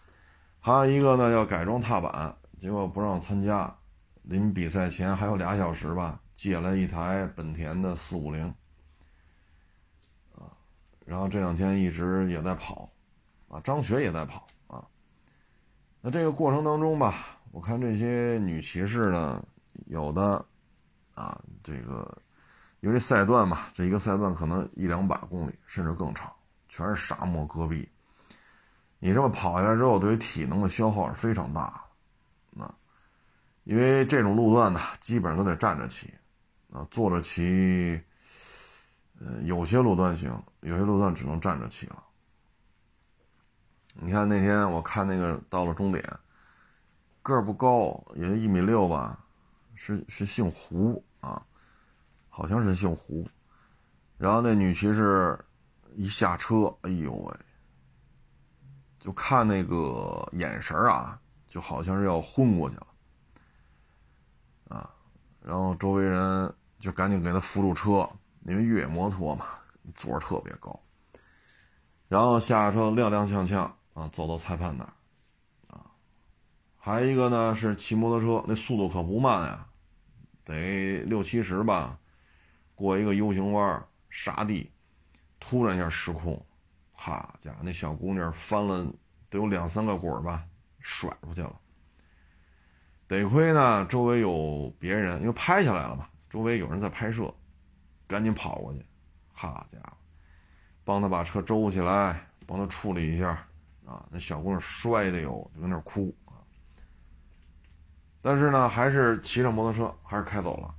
[0.59, 3.75] 还有一个呢，要改装踏板，结果不让参加。
[4.21, 8.45] 临比赛前还有俩小时吧，借了一台本田的四五零，
[10.35, 10.51] 啊，
[11.05, 12.91] 然后这两天一直也在跑，
[13.47, 14.85] 啊，张雪也在跑啊。
[16.01, 19.43] 那这个过程当中吧，我看这些女骑士呢，
[19.87, 20.45] 有的，
[21.15, 22.17] 啊，这个
[22.79, 26.31] 因为赛段嘛，这一个赛段可能一两百公里甚至更长，
[26.69, 27.89] 全是沙漠戈壁，
[28.99, 31.83] 你这么跑下来之后，对于体能的消耗是非常大。
[33.63, 36.07] 因为这种路段呢，基本上都得站着骑，
[36.71, 38.01] 啊，坐着骑，
[39.19, 42.01] 呃，有些路段行，有些路段只能站着骑了。
[43.95, 46.01] 你看那天我看那个到了终点，
[47.27, 49.19] 个儿不高，也就一米六吧，
[49.75, 51.45] 是是姓胡啊，
[52.29, 53.27] 好像是姓胡。
[54.17, 55.37] 然后那女骑士
[55.93, 57.35] 一下车，哎呦喂，
[58.97, 62.87] 就看那个眼神啊，就好像是要昏过去了。
[64.69, 64.89] 啊，
[65.41, 68.09] 然后周围人就赶紧给他扶住车，
[68.45, 69.47] 因为越野摩托嘛，
[69.95, 70.79] 座儿特别高。
[72.07, 74.93] 然后下车踉踉跄跄啊，走到裁判那儿，
[76.87, 79.67] 还一个呢是骑摩托车，那速度可不慢呀，
[80.45, 81.99] 得六七十吧，
[82.75, 84.71] 过一个 U 型弯，沙地，
[85.37, 86.41] 突然一下失控，
[86.93, 88.85] 哈家伙，那小姑娘翻了
[89.29, 90.45] 得有两三个滚吧，
[90.79, 91.59] 甩出去了。
[93.05, 97.33] 得亏呢，周围有别人，因为拍下来了嘛，周围有人在拍摄，
[98.07, 98.81] 赶紧跑过去，
[99.33, 99.97] 好家伙，
[100.85, 103.45] 帮他把车周起来，帮他处理一下，
[103.85, 106.15] 啊，那小姑娘摔的有，就在那哭。
[108.27, 110.75] 但是呢，还是骑上摩托车，还是开走了，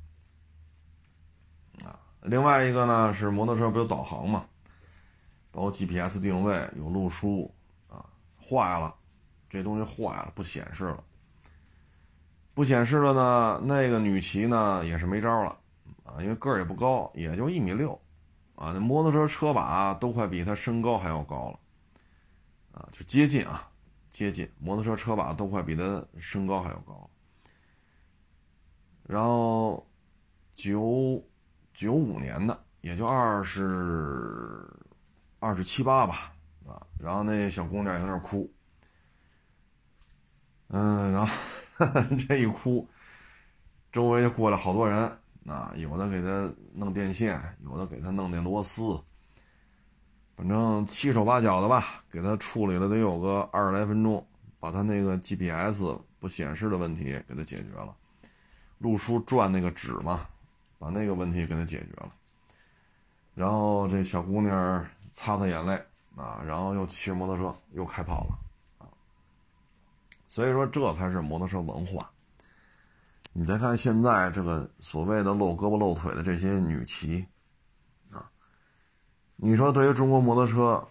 [1.88, 4.44] 啊，另外一个呢是摩托车不有导航嘛，
[5.50, 7.50] 包括 GPS 定位，有路书，
[7.88, 8.04] 啊，
[8.38, 8.94] 坏了，
[9.48, 11.02] 这东西坏了，不显示了。
[12.52, 15.58] 不显示了呢，那个女骑呢也是没招了，
[16.04, 17.98] 啊，因为个儿也不高，也就一米六，
[18.56, 21.58] 啊，那摩托车车把都快比她身高还要高了，
[22.72, 23.70] 啊，就接近啊，
[24.10, 27.08] 接近，摩托车车把都快比她身高还要高。
[29.08, 29.84] 然后
[30.54, 31.20] 九
[31.74, 34.64] 九五年的，也就二十
[35.40, 36.32] 二十七八吧，
[36.64, 38.48] 啊，然后那小姑娘也在那哭，
[40.68, 41.34] 嗯，然后。
[42.26, 42.88] 这一哭，
[43.92, 44.98] 周围就过来好多人
[45.46, 49.00] 啊，有的给他弄电线，有的给他弄那螺丝，
[50.36, 54.26] 反正七手八脚的吧，给他处理了得有个二十来分钟，
[54.58, 57.94] 把他那个 GPS 不显示的问题给他解决了，
[58.78, 60.26] 路书转那个纸嘛，
[60.78, 62.12] 把那个问题给他解决了，
[63.34, 65.72] 然后这小姑娘擦擦眼泪
[66.16, 68.38] 啊，然后又骑着摩托车又开跑了。
[70.26, 72.10] 所以说，这才是摩托车文化。
[73.32, 77.26] 你再看现在这个所谓的露胳膊露腿的这些女骑，
[78.12, 78.30] 啊，
[79.36, 80.86] 你说对于中国摩托车，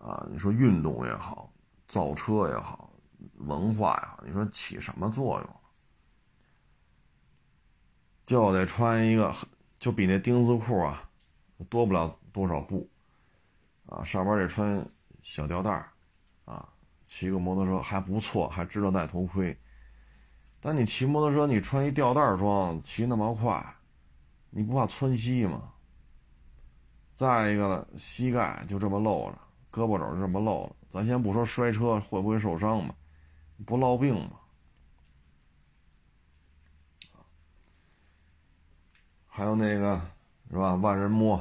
[0.00, 1.50] 啊，你说运动也好，
[1.88, 2.90] 造车也好，
[3.38, 5.56] 文化也好，你说起什么作用？
[8.24, 9.34] 就得穿一个，
[9.78, 11.08] 就比那丁字裤啊，
[11.68, 12.88] 多不了多少布，
[13.86, 14.86] 啊，上边得穿
[15.22, 15.70] 小吊带
[16.44, 16.68] 啊。
[17.06, 19.54] 骑个摩托车还不错，还知道戴头盔。
[20.58, 23.62] 但你骑摩托车，你穿一吊带装，骑那么快，
[24.48, 25.70] 你不怕窜稀吗？
[27.12, 29.38] 再一个了，膝盖就这么露着，
[29.70, 32.94] 胳膊肘就这么露着，咱先不说摔车会不会受伤吧，
[33.66, 34.40] 不落病吗？
[39.36, 40.00] 还有那个
[40.48, 40.76] 是吧？
[40.76, 41.36] 万人摸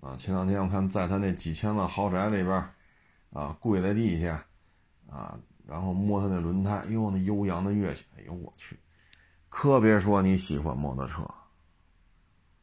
[0.00, 0.16] 啊！
[0.16, 2.54] 前两天我看在他那几千万豪宅里边，
[3.34, 4.42] 啊，跪在地下。
[5.10, 8.80] 啊，然后摸他那轮胎，哟，那悠扬的乐器，哎呦我去！
[9.50, 11.22] 可别说你喜欢摩托车，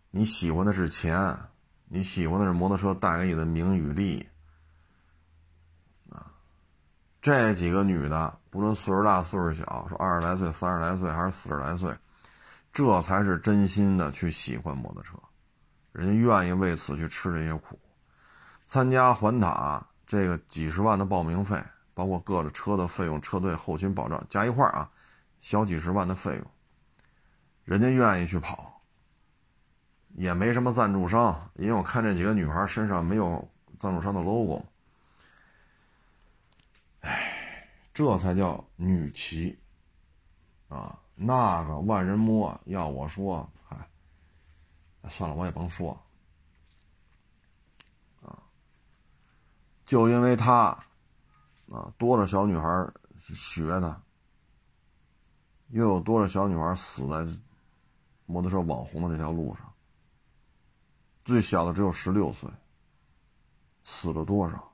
[0.09, 1.37] 你喜欢的是钱，
[1.85, 4.27] 你喜欢的是摩托车带给你的名与利。
[6.09, 6.33] 啊，
[7.21, 11.95] 这几个女的，不论岁数大岁数小，说二十来岁、三十来岁还是四十来岁，
[12.73, 15.17] 这才是真心的去喜欢摩托车，
[15.91, 17.79] 人家愿意为此去吃这些苦，
[18.65, 21.61] 参加环塔这个几十万的报名费。
[21.93, 24.89] 包括各个车的费用、车队后勤保障加一块啊，
[25.41, 26.51] 小几十万的费用，
[27.65, 28.81] 人家愿意去跑，
[30.15, 33.45] 也没什么赞助商，因为我看这几个女孩身上没有
[33.77, 34.65] 赞助商的 logo。
[37.01, 39.59] 哎，这才叫女骑
[40.69, 40.97] 啊！
[41.23, 43.87] 那个万人摸，要我说，嗨，
[45.07, 45.91] 算了，我也甭说。
[48.23, 48.41] 啊，
[49.85, 50.69] 就因为他，
[51.69, 54.01] 啊，多少小女孩学他，
[55.67, 57.39] 又有多少小女孩死在
[58.25, 59.71] 摩托车网红的这条路上。
[61.23, 62.49] 最小的只有十六岁，
[63.83, 64.71] 死了多少？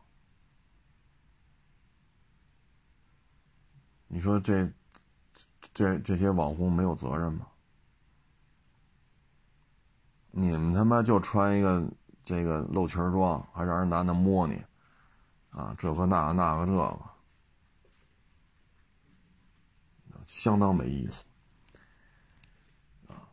[4.07, 4.71] 你说这
[5.77, 7.45] 这这些网红没有责任吗？
[10.31, 11.87] 你们他妈就穿一个
[12.25, 14.59] 这个露裙装，还让人男的摸你，
[15.51, 16.99] 啊，这个那个那个这个，
[20.25, 21.25] 相当没意思，
[23.07, 23.29] 啊！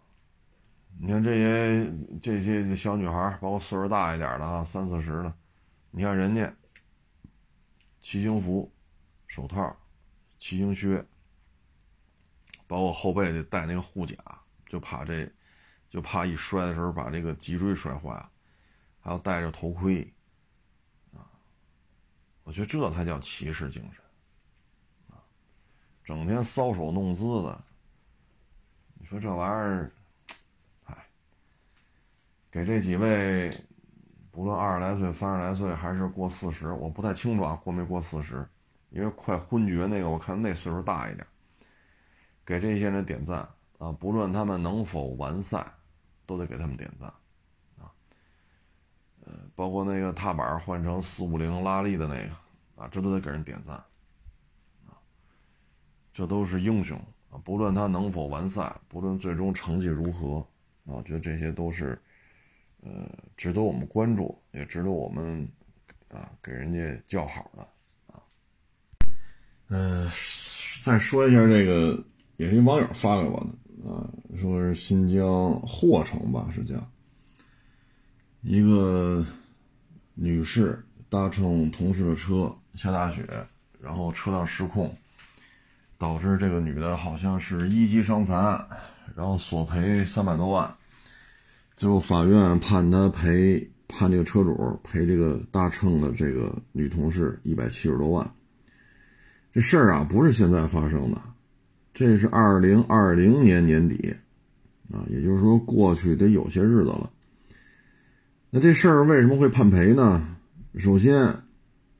[1.00, 5.34] 你看这些这些小女孩，包括岁数大一点的啊，三四十的，
[5.90, 6.54] 你看人家
[8.02, 8.70] 骑行服、
[9.26, 9.74] 手套、
[10.38, 11.02] 骑行靴，
[12.66, 14.16] 包括后背得带那个护甲，
[14.66, 15.30] 就怕这。
[15.90, 18.10] 就怕一摔的时候把这个脊椎摔坏，
[18.98, 20.02] 还要戴着头盔，
[21.12, 21.22] 啊，
[22.42, 24.02] 我觉得这才叫骑士精神，
[25.08, 25.22] 啊，
[26.02, 27.64] 整天搔首弄姿的，
[28.94, 29.92] 你说这玩意儿，
[30.86, 31.06] 哎，
[32.50, 33.56] 给这几位，
[34.32, 38.44] 不论二十来岁、三十来岁还是过四十，我不太清楚啊，过没过四十，
[38.90, 41.24] 因为快昏厥那个，我看那岁数大一点，
[42.44, 45.66] 给这些人点赞啊，不论他们能否完赛。
[46.26, 47.06] 都得给他们点赞，
[47.78, 47.92] 啊，
[49.26, 53.76] 呃，包括那个踏板换成四五零拉力的那个，啊，这都得给人点赞，
[54.86, 54.96] 啊，
[56.14, 56.98] 这都是英雄
[57.30, 57.36] 啊！
[57.44, 60.38] 不论他能否完赛，不论最终成绩如何，
[60.86, 62.00] 啊，我觉得这些都是，
[62.80, 65.46] 呃，值得我们关注，也值得我们
[66.08, 67.62] 啊给人家叫好的，
[68.14, 68.22] 啊，
[69.68, 70.10] 嗯，
[70.82, 72.02] 再说一下这个，
[72.36, 73.90] 也是一网友发给我的。
[73.90, 74.08] 啊，
[74.40, 76.74] 说是新疆霍城吧，是叫
[78.40, 79.22] 一个
[80.14, 83.22] 女士搭乘同事的车下大雪，
[83.78, 84.96] 然后车辆失控，
[85.98, 88.66] 导致这个女的好像是一级伤残，
[89.14, 90.74] 然后索赔三百多万，
[91.76, 98.34] 最后法院判她赔判这个车主赔这个搭乘的这个女同事一百七十多万。
[99.52, 101.20] 这事儿啊，不是现在发生的。
[101.94, 104.16] 这是二零二零年年底，
[104.92, 107.08] 啊，也就是说过去得有些日子了。
[108.50, 110.36] 那这事儿为什么会判赔呢？
[110.76, 111.32] 首先，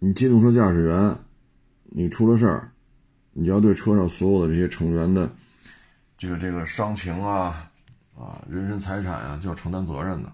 [0.00, 1.16] 你机动车驾驶员，
[1.84, 2.72] 你出了事儿，
[3.32, 5.30] 你要对车上所有的这些成员的
[6.18, 7.70] 这个这个伤情啊，
[8.16, 10.32] 啊，人身财产啊，就要承担责任的，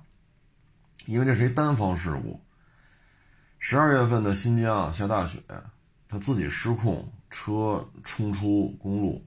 [1.04, 2.40] 因为这是一单方事故。
[3.58, 5.38] 十二月份的新疆下大雪，
[6.08, 9.22] 他自己失控，车冲出公路。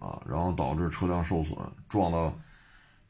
[0.00, 1.56] 啊，然后导致车辆受损，
[1.88, 2.34] 撞到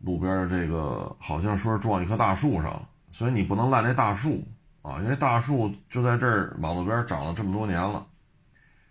[0.00, 4.46] 路边的这个，好像说是撞一棵大树上，所以你不能赖那大树
[4.83, 8.07] 啊，因为大树就在这儿马路边长了这么多年了，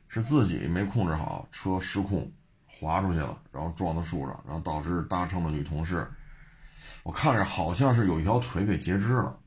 [0.07, 2.31] 是自己没控制好，车失控
[2.65, 6.07] 滑出去了，然后撞到树上，然后导致搭乘的女同事，
[7.03, 9.37] 我看着好像是有一条腿给截肢了，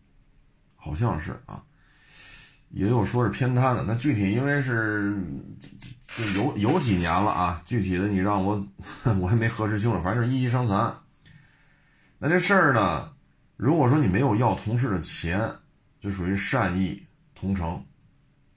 [0.76, 1.64] 好像是啊，
[2.72, 5.16] 也有说是偏瘫的，那具体因为是。
[6.14, 8.62] 就有有几年了啊，具体的你让我
[9.18, 10.94] 我还没核实清楚，反正是一级伤残。
[12.18, 13.10] 那这事儿呢，
[13.56, 15.50] 如果说你没有要同事的钱，
[15.98, 17.02] 就属于善意
[17.34, 17.82] 同城，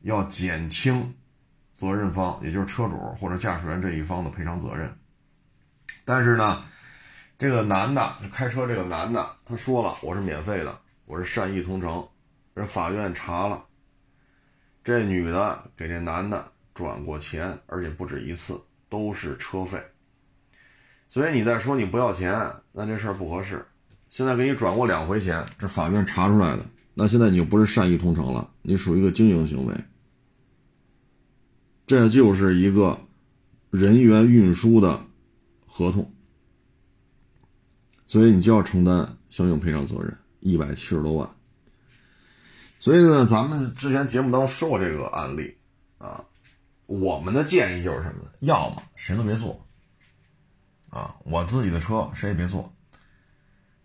[0.02, 1.16] 要减轻
[1.74, 4.94] 责任方，也就是车主或者驾驶员这一方的赔偿责任。
[6.04, 6.62] 但是呢，
[7.38, 12.06] 这个男的开车，这个男的他说了，我是免费的，我是善意同城。
[12.54, 13.65] 人法院查了，
[14.86, 16.54] 这女的给这男的。
[16.76, 19.82] 转过钱，而且不止一次，都是车费。
[21.10, 22.38] 所以你再说你不要钱，
[22.74, 23.66] 那这事儿不合适。
[24.10, 29.74] 现在给你转过两回钱，这法院查出来的，那现在你就不是善意同城了，你属于一个经营行为。
[31.88, 33.00] 这就是一个
[33.70, 35.02] 人员运输的
[35.66, 36.14] 合同，
[38.06, 41.35] 所以你就要承担相应赔偿责任，一百七十多万。
[42.80, 45.58] 所以呢，咱们之前节目当中说过这个案例
[45.98, 46.24] 啊。
[46.88, 48.30] 我们的建议就是什么呢？
[48.42, 49.60] 要么谁都别坐，
[50.92, 52.72] 啊，我自己的车谁也别坐，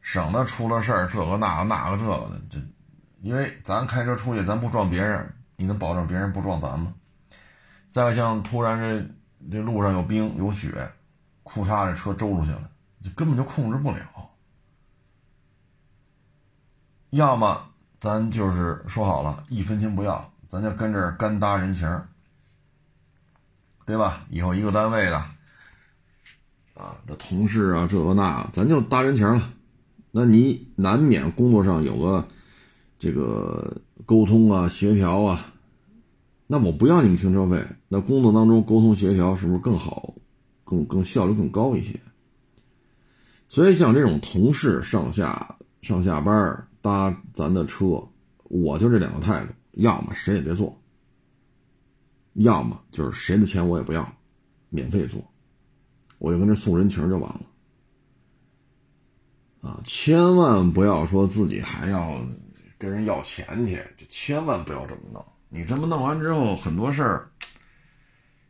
[0.03, 2.43] 省得出了事儿这个那个那个这个的。
[2.51, 2.59] 这，
[3.22, 6.93] 因为咱开车出去，咱不撞别人，你能保证别人不撞咱吗？
[7.88, 10.93] 再像突然这这路上有冰有雪，
[11.43, 12.70] 裤衩这车周出去了，
[13.03, 14.30] 就根本就控制不了。
[17.09, 17.69] 要么
[18.01, 21.86] 咱就是说好了，一分钱不要，咱就跟这儿干搭人情。
[23.86, 24.24] 对吧？
[24.30, 25.16] 以后一个单位的，
[26.74, 29.42] 啊，这同事啊，这个那，咱就搭人情了，
[30.12, 32.24] 那你难免工作上有个
[33.01, 35.44] 这个沟通啊、协调啊，
[36.46, 40.14] 那我不要你们停车费，那工作当中沟通协调是不是更好、
[40.62, 41.98] 更更效率更高一些？
[43.48, 48.03] 所以像这种同事上下上下班搭咱的车，
[48.45, 50.76] 我就这两个态度：要么谁也别坐，
[52.35, 54.11] 要么就是谁的钱我也不要，
[54.68, 55.22] 免费坐，
[56.18, 57.41] 我就跟这送人情就完了。
[59.62, 62.18] 啊，千万不要说自己还要
[62.78, 65.22] 跟人要钱去，就千万不要这么弄。
[65.51, 67.31] 你这么弄完之后，很多事儿，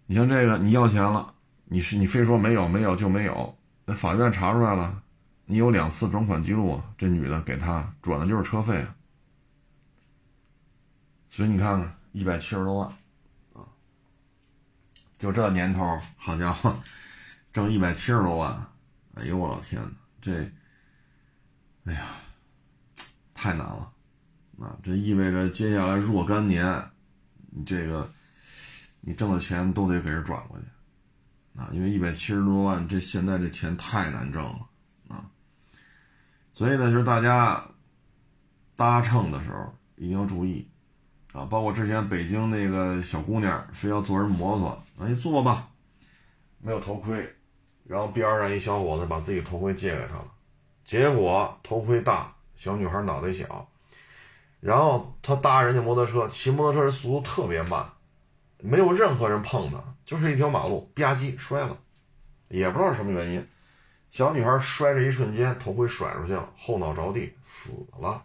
[0.07, 5.03] 你像这个，你要钱了，你是你非说没有没有就没有，那法院查出来了，
[5.51, 8.87] 你有两次转款记录，这女的给他转的就是车费，
[11.29, 12.89] 所以你看看一百七十多万，
[13.55, 13.67] 啊，
[15.19, 16.81] 就这年头，好家伙，
[17.53, 18.65] 挣一百七十多万，
[19.15, 19.91] 哎呦我老天呐，
[20.21, 20.49] 这。
[21.85, 22.07] 哎呀，
[23.33, 23.91] 太难了，
[24.61, 26.91] 啊，这意味着接下来若干年，
[27.51, 28.09] 你这个
[29.01, 34.69] 你挣的钱都得给人转过去，啊，因为一百七十多万，这现在这钱太难挣了，
[36.61, 37.65] 所以呢，就是大家
[38.77, 40.69] 搭乘的时候一定要注意，
[41.33, 45.71] 啊，包括之前北京那个小姑娘非要坐人摩托，那你坐吧，
[46.59, 47.27] 没有头盔，
[47.85, 50.27] 然后边上一小伙子把自己头盔借给她了。
[50.85, 53.67] 结果头盔大，小女孩脑袋小，
[54.61, 57.91] 然后他搭人家摩托车，骑摩托车的速度特别慢，
[58.59, 61.75] 没有任何人碰他，就是一条马路，吧唧摔了，
[62.49, 63.49] 也不知道是什么原因。
[64.11, 68.25] 小女孩摔这一瞬间，头盔甩出去了，后脑着地死了。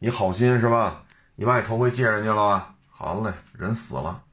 [0.00, 1.04] 你好心是吧？
[1.36, 2.74] 你把你头盔借人家了吧？
[2.88, 4.24] 好嘞，人死了，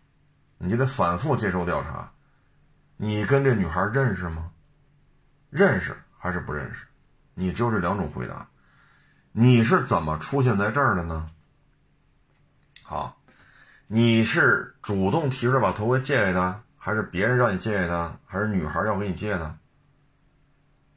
[0.58, 2.12] 你就得反复接受调查。
[2.98, 4.52] 你跟这女孩认识吗？
[5.52, 6.86] 认识还是不认识？
[7.36, 8.50] 你只有这两种回答，
[9.32, 11.30] 你是怎么出现在这儿的呢？
[12.82, 13.22] 好，
[13.86, 19.56] 你是主动提出把头盔借给他，还是别人让你借给他，还是女孩要给你借的？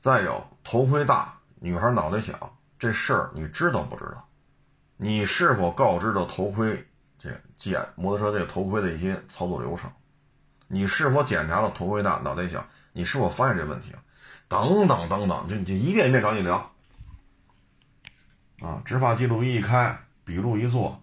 [0.00, 4.26] 再有，头盔大，女孩脑袋小，这事儿你知道不知道？
[4.96, 6.88] 你是否告知了头盔
[7.18, 9.92] 这检摩托车这个头盔的一些操作流程？
[10.68, 12.66] 你是否检查了头盔大脑袋小？
[12.92, 14.02] 你是否发现这问题了？
[14.48, 16.72] 等等等等，就就一遍一遍找你聊，
[18.60, 21.02] 啊，执法记录仪一开，笔录一做，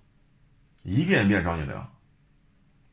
[0.82, 1.90] 一遍一遍找你聊。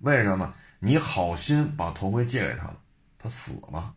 [0.00, 0.52] 为什么？
[0.80, 2.76] 你好心把头盔借给他了，
[3.18, 3.94] 他死了，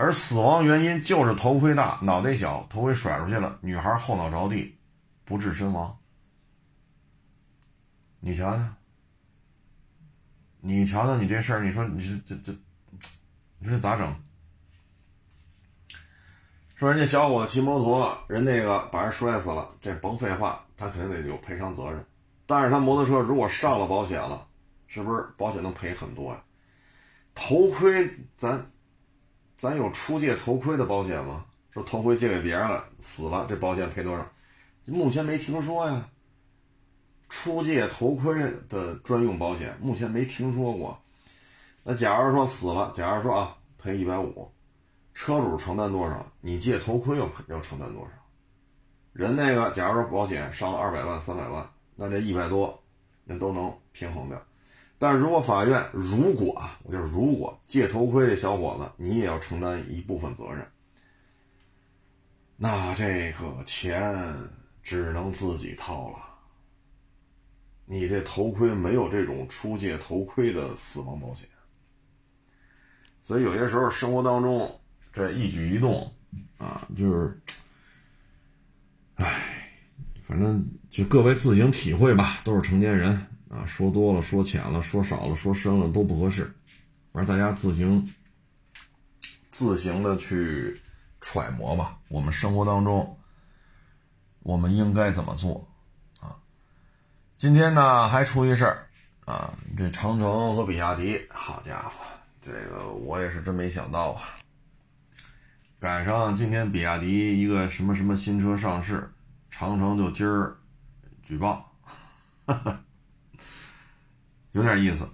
[0.00, 4.74] 而死亡原因就是头盔大，脑袋小，头盔甩出去了，女孩后脑着地，
[5.26, 5.94] 不治身亡。
[8.18, 8.62] 你瞧瞧，
[10.60, 12.58] 你瞧瞧，你这事儿，你说你这这这，
[13.58, 14.10] 你说这咋整？
[16.76, 22.02] 说人家小伙子骑摩托，人那个把人摔死了，这甭废话，他肯定得有赔偿责任。
[22.46, 24.48] 但是他摩托车如果上了保险了，
[24.86, 26.42] 是不是保险能赔很多呀？
[27.34, 28.66] 头盔，咱
[29.60, 31.44] 咱有出借头盔的保险吗？
[31.70, 34.26] 说头盔借给别人了，死了，这保险赔多少？
[34.86, 36.08] 目前没听说呀。
[37.28, 38.32] 出借头盔
[38.70, 40.98] 的专用保险目前没听说过。
[41.82, 44.50] 那假如说死了，假如说啊，赔一百五。
[45.12, 46.26] 车主承担多少？
[46.40, 48.10] 你借头盔要要承担多少？
[49.12, 52.82] 人那个，假如说保险上了二百万、三百万，那这一百多，
[53.24, 54.42] 那都能平衡掉。
[55.00, 60.64] 但是如果法院如果啊，我就是如果借头盔这小伙子，你也要承担一部分责任，
[62.56, 64.14] 那这个钱
[64.82, 66.18] 只能自己掏了。
[67.86, 71.48] 你这头盔没有这种出借头盔的死亡保险，
[73.22, 74.76] 所以有些时候生活当中。
[75.12, 76.08] 这一举一动，
[76.56, 77.40] 啊，就是，
[79.16, 79.72] 唉，
[80.24, 86.44] 反正就各位自行体会吧，都是成年人啊，说多了、说浅了、说少了、说深了都不合适，
[87.12, 88.14] 反正大家自行
[89.50, 90.80] 自行的去
[91.20, 91.98] 揣摩吧。
[92.06, 93.18] 我们生活当中，
[94.44, 95.68] 我们应该怎么做
[96.20, 96.38] 啊？
[97.36, 98.86] 今天呢，还出一事儿
[99.26, 102.04] 啊，这长城和比亚迪，好家伙，
[102.40, 104.22] 这个我也是真没想到啊。
[105.80, 109.12] 赶上今天比亚迪一个什么什么新车上市，
[109.50, 110.56] 长城就今儿
[111.22, 111.72] 举报，
[114.52, 115.08] 有点意思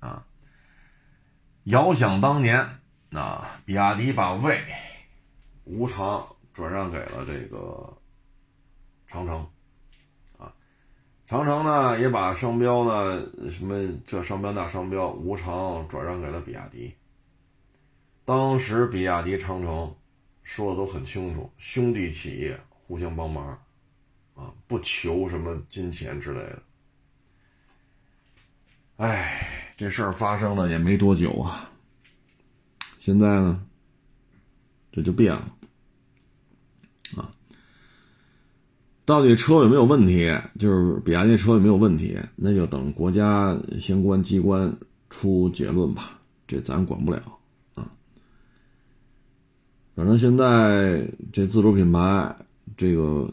[0.00, 0.26] 啊！
[1.64, 2.66] 遥想当年，
[3.10, 4.58] 啊，比亚迪把魏
[5.64, 7.98] 无偿转让给了这个
[9.06, 9.46] 长城，
[10.38, 10.52] 啊，
[11.26, 13.74] 长城呢也把商标呢什么
[14.06, 16.94] 这商标那商标无偿转让给了比亚迪。
[18.24, 19.94] 当时比亚迪长城
[20.42, 23.46] 说的都很清楚，兄弟企业互相帮忙，
[24.34, 26.62] 啊，不求什么金钱之类的。
[28.96, 31.68] 哎，这事儿发生了也没多久啊，
[32.96, 33.60] 现在呢，
[34.92, 35.52] 这就变了，
[37.16, 37.28] 啊，
[39.04, 40.32] 到底车有没有问题？
[40.60, 42.16] 就是比亚迪车有没有问题？
[42.36, 44.72] 那就等国家相关机关
[45.10, 47.20] 出结论吧，这咱管不了
[47.74, 47.90] 啊。
[49.96, 52.36] 反正现在这自主品牌
[52.76, 53.28] 这个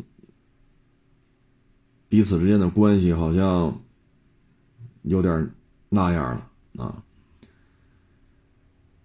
[2.10, 3.80] 彼此之间的关系好像。
[5.04, 5.50] 有点
[5.90, 6.36] 那样
[6.76, 7.04] 了啊！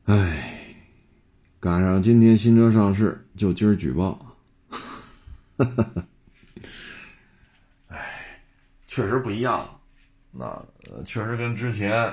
[0.04, 0.76] 哎，
[1.58, 4.36] 赶上今天新车上市，就今儿举报。
[7.88, 8.40] 哎，
[8.86, 9.80] 确实不一样了。
[10.30, 12.12] 那确实跟之前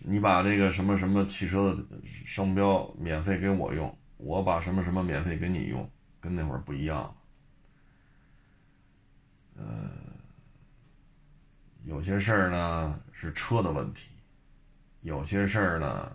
[0.00, 1.82] 你把这个什么什么汽车的
[2.26, 5.88] 商标免费给我用，我把什么什么免费给你用，
[6.20, 7.14] 跟那会儿不一样了。
[9.56, 9.64] 呃。
[11.86, 14.10] 有些事儿呢是车的问题，
[15.00, 16.14] 有些事儿呢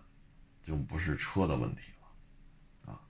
[0.61, 3.01] 就不是车的问题了，啊，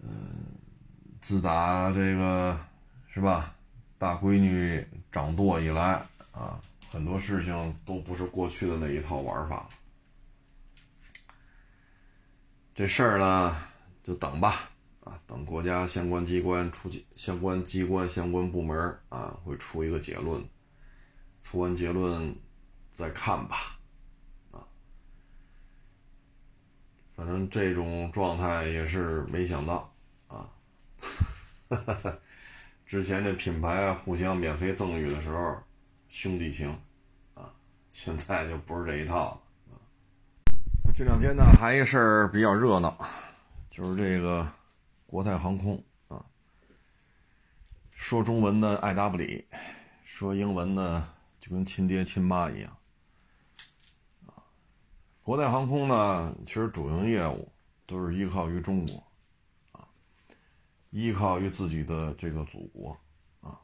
[0.00, 0.46] 嗯，
[1.20, 2.58] 自打这个
[3.12, 3.54] 是吧，
[3.98, 6.02] 大闺女掌舵以来
[6.32, 6.58] 啊，
[6.90, 9.68] 很多事情都不是过去的那一套玩法了。
[12.74, 13.56] 这事儿呢，
[14.02, 14.70] 就等吧，
[15.04, 20.42] 啊，等国家相关机关出相关机关相关部门啊，会出一个结论。
[21.44, 22.34] 出完结论
[22.94, 23.78] 再看吧，
[24.50, 24.66] 啊，
[27.14, 29.94] 反正这种状态也是没想到
[30.26, 30.50] 啊。
[31.68, 32.18] 哈 哈
[32.84, 35.56] 之前这品牌互相免费赠予的时候，
[36.08, 36.68] 兄弟情
[37.34, 37.52] 啊，
[37.92, 39.40] 现在就不是这一套了。
[40.96, 42.96] 这两天呢，还一事儿比较热闹，
[43.70, 44.50] 就是这个
[45.06, 46.24] 国泰航空啊，
[47.92, 49.44] 说中文的爱答不理，
[50.04, 51.13] 说英文呢。
[51.44, 52.74] 就跟亲爹亲妈一样，
[54.24, 54.32] 啊，
[55.22, 57.52] 国泰航空呢，其实主营业务
[57.84, 59.06] 都是依靠于中国，
[59.72, 59.86] 啊，
[60.88, 62.98] 依靠于自己的这个祖国，
[63.42, 63.60] 啊，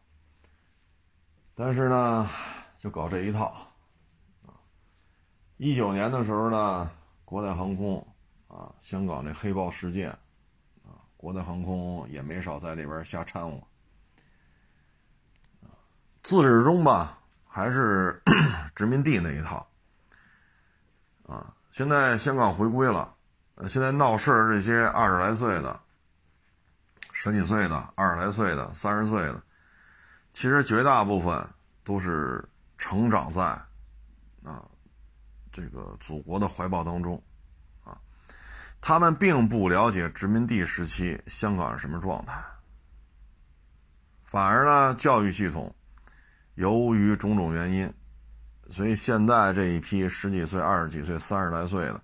[1.54, 2.28] 但是呢，
[2.76, 3.46] 就搞这一套，
[4.44, 4.52] 啊，
[5.56, 6.92] 一九年的时候呢，
[7.24, 8.06] 国泰航空
[8.46, 10.10] 啊，香港这黑豹事件，
[10.84, 13.58] 啊，国泰航空也没少在里边瞎掺和，
[16.22, 17.16] 自始至终吧。
[17.52, 18.22] 还是
[18.76, 19.68] 殖民地那一套
[21.26, 21.52] 啊！
[21.72, 23.12] 现在香港回归了，
[23.68, 25.80] 现在闹事这些二十来岁的、
[27.12, 29.42] 十几岁的、二十来岁的、三十岁的，
[30.32, 31.44] 其实绝大部分
[31.82, 32.48] 都是
[32.78, 33.42] 成长在
[34.44, 34.64] 啊
[35.50, 37.20] 这个祖国的怀抱当中
[37.84, 37.98] 啊，
[38.80, 42.40] 他们并不了解殖民地时期香港是什么状态，
[44.22, 45.74] 反而呢，教育系统。
[46.54, 47.92] 由于种种原因，
[48.68, 52.00] 所以现在这一批十几岁、二十几岁、三十来岁的，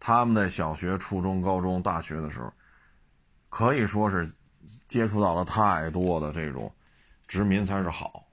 [0.00, 2.52] 他们在小学、初中、高中、大学的时候，
[3.48, 4.30] 可以说是
[4.86, 6.72] 接触到了太多的这种
[7.26, 8.26] 殖民才是好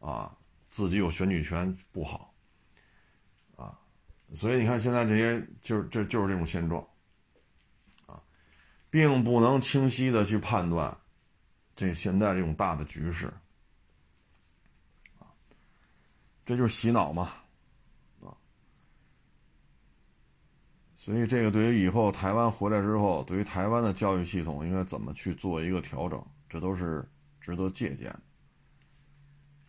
[0.00, 0.32] 啊，
[0.70, 2.32] 自己有选举权不好
[3.56, 3.78] 啊，
[4.32, 6.84] 所以你看现在这些就是这就是这种现状
[8.06, 8.20] 啊，
[8.88, 10.96] 并不能清晰的去判断
[11.76, 13.32] 这现在这种大的局势。
[16.44, 17.30] 这就是洗脑嘛，
[18.22, 18.34] 啊，
[20.96, 27.08] 所以这个对于以后台湾回来之后，对于台湾的教育系统应该怎么去做一个调整，这都是
[27.40, 28.06] 值得借鉴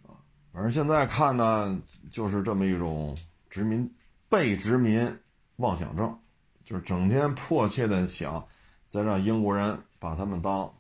[0.01, 0.17] 的，啊，
[0.51, 3.15] 反正现在看呢，就是这么一种
[3.47, 3.88] 殖民
[4.28, 5.19] 被殖民
[5.57, 6.19] 妄想症，
[6.65, 8.43] 就是整天迫切的想
[8.89, 10.74] 再让英国人把他们当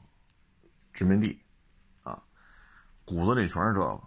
[0.93, 1.39] 殖民地，
[2.01, 2.19] 啊，
[3.05, 4.01] 骨子里全是这个。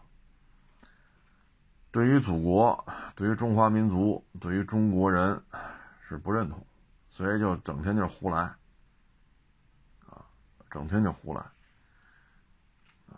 [1.95, 2.85] 对于祖国，
[3.15, 5.41] 对于中华民族，对于中国人，
[6.03, 6.67] 是不认同，
[7.09, 8.39] 所以就整天就胡来，
[10.05, 10.27] 啊，
[10.69, 11.41] 整天就胡来，
[13.07, 13.15] 啊，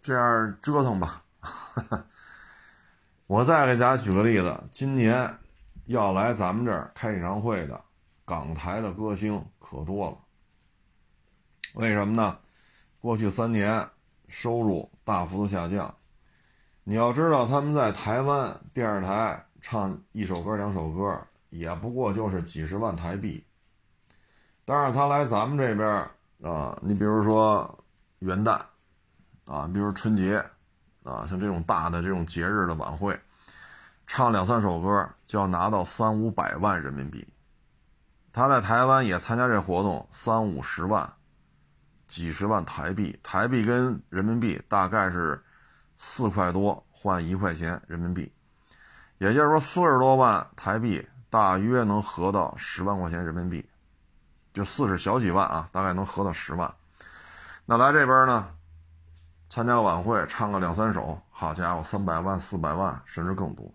[0.00, 1.22] 这样折腾吧。
[3.28, 5.38] 我再给大家举个例子，今年
[5.84, 7.78] 要来咱们这儿开演唱会的
[8.24, 10.16] 港台的歌星可多了。
[11.74, 12.38] 为什么呢？
[12.98, 13.86] 过去三年
[14.26, 15.94] 收入大幅度下降。
[16.88, 23.44] 你要知道，他们在台湾电视台唱一首歌、两首歌，也不过就是几十万台币。
[24.64, 26.08] 但是他来咱们这边
[26.48, 27.84] 啊，你比如说
[28.20, 28.60] 元旦
[29.46, 30.36] 啊，比如春节
[31.02, 33.18] 啊，像这种大的这种节日的晚会，
[34.06, 37.26] 唱两三首歌就要拿到三五百万人民币。
[38.32, 41.12] 他在台湾也参加这活动，三五十万，
[42.06, 45.42] 几十万台币，台币跟人民币大概是
[45.96, 48.32] 四块多换一块钱人民币，
[49.18, 53.68] 也就是说四十多万台币大约能合到十万块钱人民币，
[54.52, 56.74] 就四十小几万啊，大概能合到十万。
[57.64, 58.48] 那来这边呢，
[59.48, 63.72] 参加晚会，唱个两三首，好家伙，三百万、四百万甚至更多。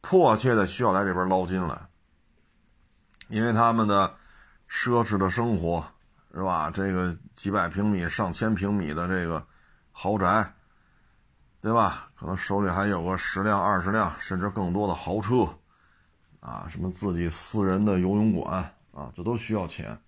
[0.00, 1.86] 迫切的需要来这边捞金来，
[3.28, 4.14] 因为他们的
[4.68, 5.84] 奢侈的生活
[6.34, 6.70] 是吧？
[6.70, 9.46] 这个几百平米、上千平米的这个
[9.92, 10.53] 豪宅，
[11.64, 12.10] 对吧？
[12.14, 15.48] 可能手里还有个十辆、二十辆，甚至更多的豪车，
[16.38, 19.98] 啊，什么自己私人的游泳馆啊，这都需要钱。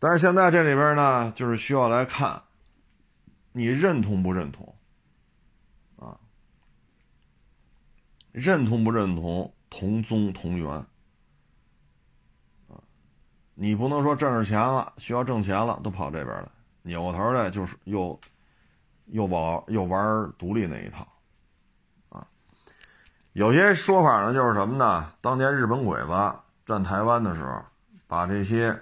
[0.00, 2.42] 但是现在这里边呢，就是需要来看
[3.52, 4.74] 你认同不认同。
[6.00, 6.18] 啊
[8.32, 10.68] 认同不认同同宗同源
[12.66, 12.74] 啊？
[13.54, 16.48] 你不能说挣着钱了，需要挣钱了，都跑这边来，
[16.82, 18.18] 扭过头来就是又
[19.12, 21.06] 又玩又玩独立那一套
[22.08, 22.26] 啊。
[23.32, 25.12] 有些说法呢，就是什么呢？
[25.20, 26.34] 当年日本鬼子
[26.66, 27.62] 占台湾的时候，
[28.06, 28.78] 把这些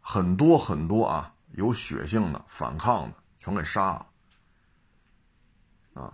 [0.00, 4.06] 很多很多啊有血性的反抗的全给杀了。
[5.94, 6.12] 啊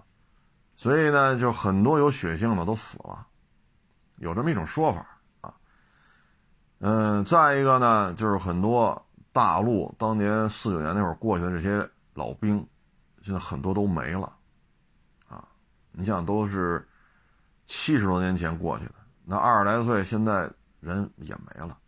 [0.76, 3.26] 所以呢，就很多有血性的都死了，
[4.18, 5.06] 有这么一种说法
[5.40, 5.54] 啊。
[6.80, 12.66] 嗯，再一个呢，就是很多大陆当年四九年那会儿过去的这些老兵，
[13.24, 14.30] 现在很多都没了，
[15.28, 15.48] 啊，
[15.92, 16.86] 你想都是
[17.64, 18.94] 七十多年前过去的，
[19.24, 20.50] 那二十来岁现在
[20.80, 21.78] 人也没了，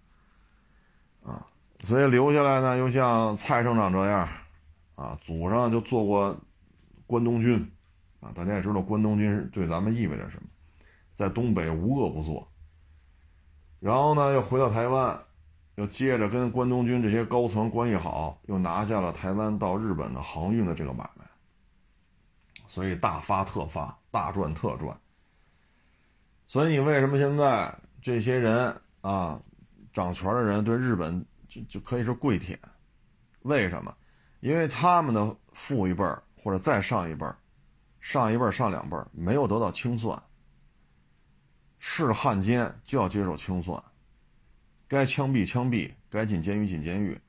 [1.23, 1.47] 啊，
[1.85, 4.27] 所以留下来呢，又像蔡省长这样，
[4.95, 6.35] 啊，祖上就做过
[7.07, 7.71] 关东军。
[8.19, 10.49] 啊，大家也知道关东军对咱们意味着什么，
[11.13, 12.49] 在东北无恶不作。
[13.79, 15.21] 然后呢，又回到台湾，
[15.75, 21.26] 又接着跟关东军这些高层关系好，又拿下了台湾到日本的航运的这个买卖，
[22.67, 24.99] 所以大发特发，大赚特赚。
[26.47, 29.41] 所以你为什么现在这些人啊，
[29.93, 32.59] 掌权的人对日本就就可以是跪舔？
[33.43, 33.95] 为什么？
[34.41, 36.05] 因为他们的父一辈
[36.43, 37.27] 或者再上一辈。
[37.99, 40.23] 上一辈上两辈没有得到清算，
[41.81, 43.83] 是汉奸就要接受清算，
[44.87, 47.21] 该枪毙枪毙，该进监狱进监狱，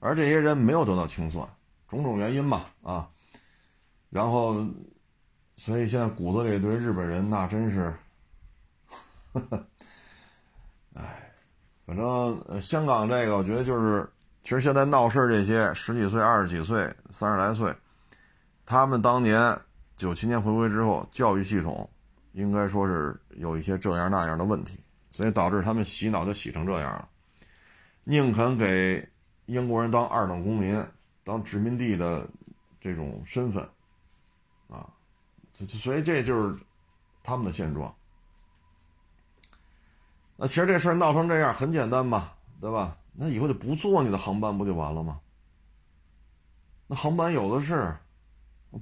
[0.00, 1.48] 而这些人没有得到清算，
[1.88, 3.10] 种种原因嘛啊，
[4.10, 4.66] 然后，
[5.56, 7.94] 所以现在骨子里对日本人那真是，
[10.94, 11.32] 哎，
[11.86, 14.08] 反正香港这个我觉得就是，
[14.42, 17.74] 其实现在闹事这些十几岁、二十几岁、三十来岁，
[18.64, 19.58] 他们当年。
[19.98, 21.90] 九七年回归之后，教育系统
[22.30, 24.78] 应该说是有一些这样那样的问题，
[25.10, 27.08] 所以导致他们洗脑就洗成这样了，
[28.04, 29.04] 宁肯给
[29.46, 30.80] 英国人当二等公民，
[31.24, 32.24] 当殖民地的
[32.80, 33.68] 这种身份，
[34.68, 34.88] 啊，
[35.66, 36.56] 所以这就是
[37.22, 37.94] 他们的现状。
[40.36, 42.96] 那其实这事儿闹成这样很简单嘛，对吧？
[43.12, 45.20] 那以后就不坐你的航班不就完了吗？
[46.86, 47.96] 那航班有的是。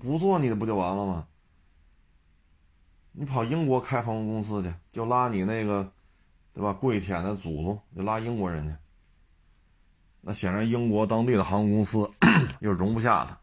[0.00, 1.28] 不坐你的不就完了吗？
[3.12, 5.88] 你跑英国开航空公司去，就拉你那个，
[6.52, 6.72] 对吧？
[6.72, 8.74] 跪舔的祖宗，就拉英国人去。
[10.20, 12.10] 那显然英国当地的航空公司
[12.58, 13.38] 又容不下他，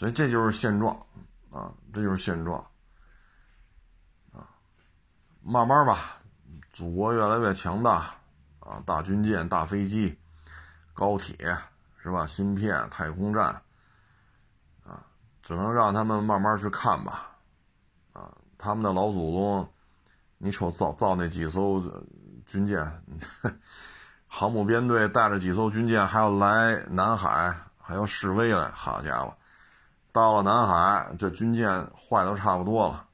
[0.00, 0.96] 所以这就是现状，
[1.50, 2.58] 啊，这就是现状，
[4.32, 4.48] 啊，
[5.42, 6.16] 慢慢吧，
[6.72, 8.14] 祖国越来越强大，
[8.60, 10.18] 啊，大军舰、大飞机、
[10.94, 11.36] 高铁，
[12.02, 12.26] 是吧？
[12.26, 13.48] 芯片、太空站。
[14.86, 15.04] 啊
[15.42, 17.36] 只能让他们慢慢去看吧，
[18.14, 19.70] 啊，他们的老祖宗，
[20.38, 21.82] 你瞅造造那几艘
[22.46, 23.02] 军舰，
[24.26, 29.36] 航母编队带着几艘军舰还要来南海，还要示威来，好家伙，
[30.12, 33.06] 到了南海，这军舰坏都差不多了，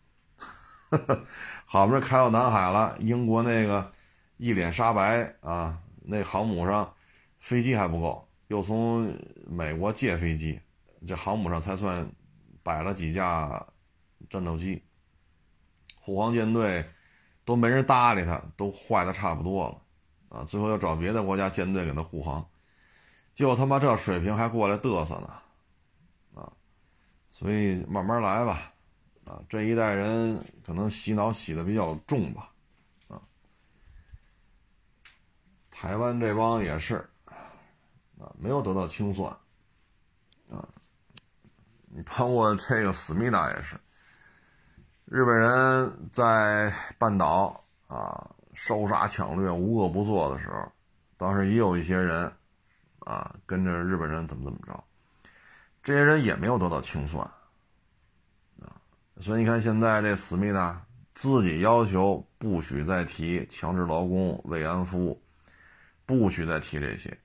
[1.65, 3.93] 好不容易开到南海了，英国那个
[4.37, 6.93] 一脸煞白啊，那航母上
[7.39, 9.15] 飞机还不够，又从
[9.47, 10.61] 美国借飞机。
[11.07, 12.11] 这航母上才算
[12.63, 13.65] 摆了几架
[14.29, 14.83] 战斗机，
[16.01, 16.85] 护航舰队
[17.45, 22.45] 都没人搭理他，都坏的差不多了，啊，最后又找别的国家舰队给他护航，
[23.35, 25.29] 就他妈这水平还过来嘚瑟呢，
[27.39, 28.73] 所以慢慢来吧，
[29.27, 32.51] 啊，这一代人可能洗脑洗的比较重吧，
[33.09, 33.21] 啊，
[35.71, 37.07] 台湾这帮也是，
[38.19, 39.31] 啊，没有得到清算，
[40.49, 40.67] 啊。
[41.89, 43.79] 你包括这个思密达也是，
[45.05, 50.73] 日本人在半岛啊烧杀抢掠、无恶不作的时候，
[51.19, 52.33] 当时也有一些人
[53.01, 54.85] 啊跟着日本人怎么怎么着，
[55.87, 57.25] 这些人也没有得到清算
[58.61, 58.75] 啊。
[59.19, 60.85] 所以你看，现在这思密达
[61.15, 65.23] 自己要求不许再提强制劳工、慰安妇，
[66.05, 67.17] 不许再提这些，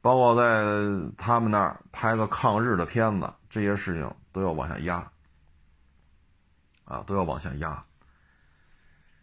[0.00, 5.12] 包括在他们那儿拍个抗日的片子，这些事情都要往下压
[6.86, 7.84] 啊，都要往下压。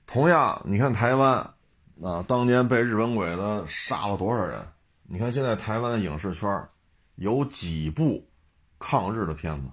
[0.06, 1.38] 同样，你看台湾，
[2.04, 4.64] 啊，当年被日本鬼子杀了多少人？
[5.02, 6.70] 你看现在台湾的影视圈
[7.16, 8.30] 有几部
[8.86, 9.72] 抗日的片子？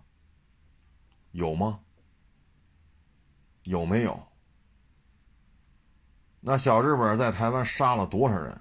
[1.33, 1.81] 有吗？
[3.65, 4.23] 有没有？
[6.39, 8.57] 那小日本在台湾杀了多少人？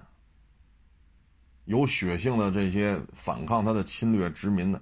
[1.66, 4.82] 有血性的这些反抗他的侵略殖民的，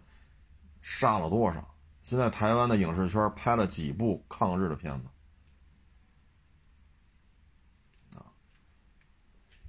[0.82, 1.76] 杀了多少？
[2.02, 5.10] 现在台湾的影视圈拍了几部抗日的片子？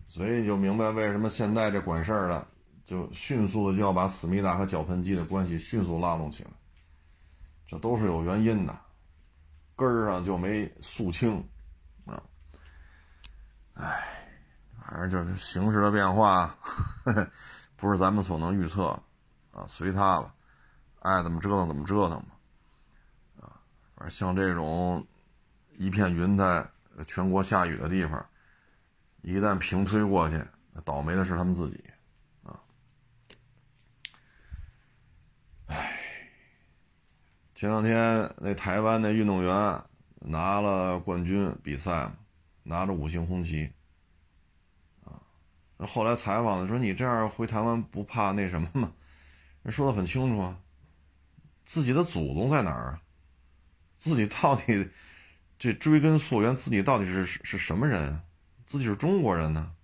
[0.07, 2.49] 所以你就明白为什么现在这管事儿的，
[2.89, 6.51] 就迅速的就要把思密达和脚盆机的关系迅速拉拢起来，
[7.67, 8.75] 这都是有原因的，
[9.77, 11.47] 根儿上就没肃清，
[12.07, 12.23] 啊，
[13.75, 14.33] 哎，
[14.81, 16.57] 反正就是形势的变化，
[17.77, 18.87] 不是咱们所能预测，
[19.53, 20.35] 啊，随他吧，
[21.01, 22.29] 爱怎么折腾怎么折腾吧，
[23.43, 23.61] 啊，
[23.95, 25.07] 反正像这种
[25.77, 26.67] 一片云彩、
[27.07, 28.25] 全国下雨的地方。
[29.21, 30.43] 一旦平推过去，
[30.87, 31.85] 倒霉的是他们自己，
[35.69, 35.93] 哎，
[37.55, 39.83] 前两天那台湾那运动员
[40.21, 42.11] 拿了冠军比赛，
[42.63, 43.71] 拿着五星红旗，
[45.05, 45.23] 啊，
[45.77, 48.93] 那后来采访的说：“你这样回台湾不怕那什么吗？”
[49.65, 50.59] 人说的很清楚啊，
[51.65, 53.03] 自己的祖宗在哪儿啊？
[53.97, 54.89] 自己到底
[55.59, 58.21] 这追根溯源，自己到底是是什么人？
[58.65, 59.75] 自己是中国人呢，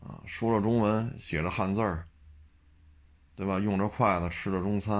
[0.00, 2.07] 啊，说着中文，写着汉字儿，
[3.38, 3.60] 对吧？
[3.60, 4.98] 用着筷子吃着中餐，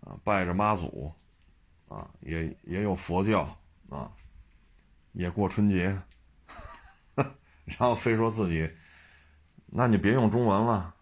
[0.00, 1.12] 啊，拜着妈祖，
[1.86, 3.42] 啊，也也有佛教，
[3.90, 4.10] 啊，
[5.12, 6.00] 也过春节，
[7.14, 8.74] 然后非说自己，
[9.66, 10.94] 那你别用中文了，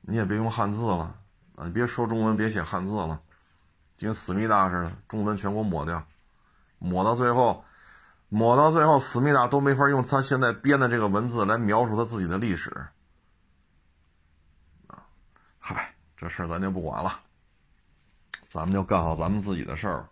[0.00, 1.20] 你也别用汉字了，
[1.56, 3.20] 啊，你别说中文，别写汉字了，
[3.96, 6.02] 就跟思密达似的，中文全给我抹掉，
[6.78, 7.62] 抹到最后。
[8.30, 12.70] 抹到最后，思密达都没法用他现在编的这个文字来描述他自己的历史。
[14.86, 15.08] 啊，
[15.58, 17.20] 嗨，这事儿咱就不管了，
[18.48, 20.08] 咱们就干好咱们自己的事儿。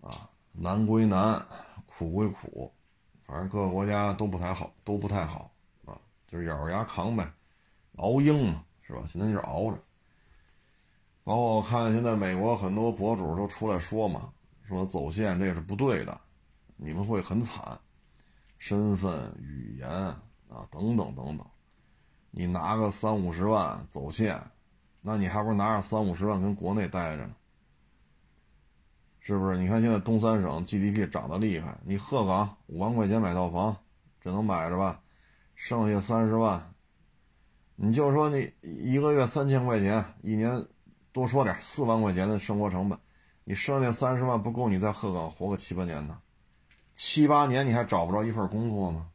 [0.00, 1.40] 啊，难归难，
[1.86, 2.72] 苦归苦，
[3.22, 5.48] 反正各个国家都不太好，都不太好
[5.86, 7.32] 啊，就是咬着牙扛呗，
[7.98, 9.02] 熬鹰嘛，是吧？
[9.06, 9.78] 现在就是熬着。
[11.22, 14.32] 包括我看现在美国很多博主都出来说嘛，
[14.66, 16.20] 说走线这是不对的。
[16.74, 17.78] 你们会很惨，
[18.58, 21.46] 身份、语言啊，等等等等。
[22.32, 24.40] 你拿个三五十万走线，
[25.02, 27.34] 那你还不如拿着三五十万跟国内待着呢？
[29.20, 29.58] 是不是？
[29.58, 33.76] 你看现在东三省 GDP 涨得厉害，你鹤岗五万块钱买套房，
[34.20, 35.00] 只能买着吧？
[35.54, 36.74] 剩下三十万，
[37.76, 40.66] 你就说你一个月三千块钱，一年
[41.12, 42.98] 多说点四万块钱的生活成本，
[43.44, 46.18] 你剩下三十万不够你在鹤岗活个七八年呢？
[46.94, 49.10] 七八年你还找不着一份工作吗？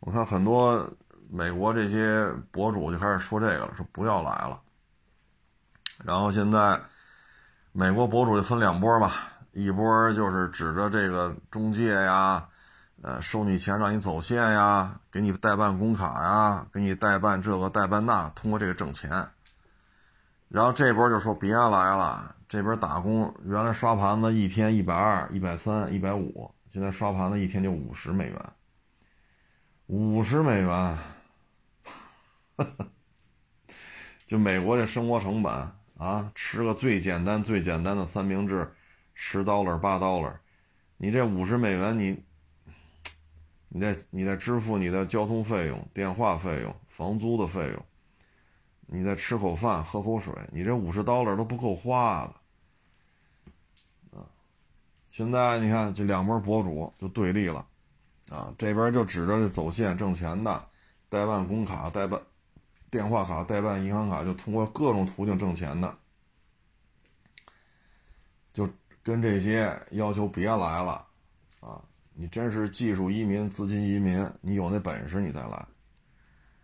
[0.00, 0.90] 我看很多
[1.36, 4.60] 美国这些博主就开始说这个了，说不要来了。
[6.04, 6.80] 然后现在
[7.72, 12.46] 美国博主就分两波吧，一波就是指着这个中介呀，
[13.02, 19.26] 呃，收你钱让你走线呀，给你代办工卡呀，给你代办这个代办那，通过这个挣钱。
[20.48, 22.36] 然后这波就说别来了。
[22.48, 28.40] 这边打工原来刷盘子一天一百二、一百三、一百五，现在刷盘子一天就五十美元。
[29.86, 30.96] 五十美元，
[34.26, 35.52] 就美国这生活成本
[35.96, 38.72] 啊，吃个最简单、最简单的三明治，
[39.14, 40.34] 十 dollar 八 dollar，
[40.96, 42.22] 你这五十美元，你，
[43.68, 47.84] 你再你再支付你的交通费用、电话费用、房租的费用，
[48.86, 52.34] 你再吃口饭、喝口水，你这五十 dollar 都不够花的。
[55.08, 57.64] 现在你看这两波博主就对立了，
[58.30, 60.68] 啊，这边就指着这走线挣钱的，
[61.08, 62.20] 代办工卡、代办
[62.94, 65.92] 电话卡、代办银行卡，就通过各种途径挣钱的，
[68.52, 68.68] 就
[69.02, 71.04] 跟这些要求别来了，
[71.58, 71.82] 啊，
[72.12, 75.66] 你真是技术移民、资金移民，你有那本事你再来，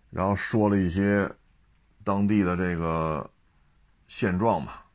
[0.08, 1.28] 然后说了一些
[2.04, 3.28] 当地的这个
[4.06, 4.86] 现状吧。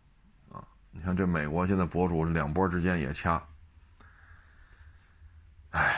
[0.49, 3.45] 啊你看，这美国现在博主两波之间也掐，
[5.71, 5.97] 唉，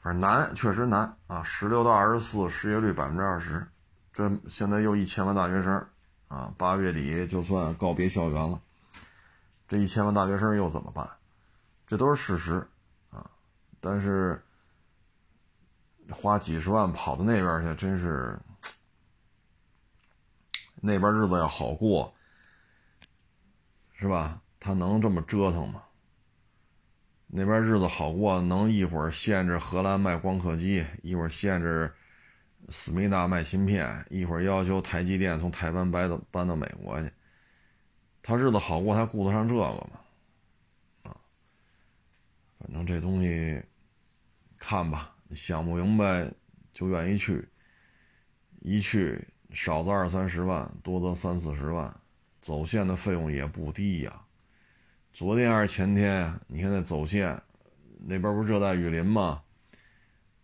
[0.00, 1.42] 反正难，确实难啊！
[1.42, 3.68] 十六到二十四，失业率百分之二十，
[4.12, 5.86] 这现在又一千万大学生
[6.28, 6.52] 啊！
[6.58, 8.60] 八月底就算告别校园了，
[9.66, 11.08] 这一千万大学生又怎么办？
[11.86, 12.68] 这都是事实
[13.10, 13.30] 啊！
[13.80, 14.42] 但是
[16.10, 18.38] 花几十万跑到那边去，真是
[20.76, 22.12] 那边日子要好过，
[23.94, 24.42] 是吧？
[24.60, 25.82] 他能这么折腾吗？
[27.26, 31.94] 那边日子好过，能一会儿限制荷兰卖光刻机，一会儿限制
[32.68, 37.10] 思密达卖芯片，一会儿要求台积电从台湾搬到搬到美国去。
[38.22, 39.90] 他日子好过，他顾得上这个吗？
[41.02, 41.16] 啊，
[42.58, 43.60] 反正这东西
[44.58, 46.30] 看吧，想不明白
[46.72, 47.46] 就愿意去，
[48.60, 51.92] 一去少则二三十万，多则三四十万，
[52.40, 54.22] 走线的费用也不低呀。
[55.12, 57.42] 昨天还是前天，你看那走线，
[57.98, 59.42] 那边不是热带雨林吗？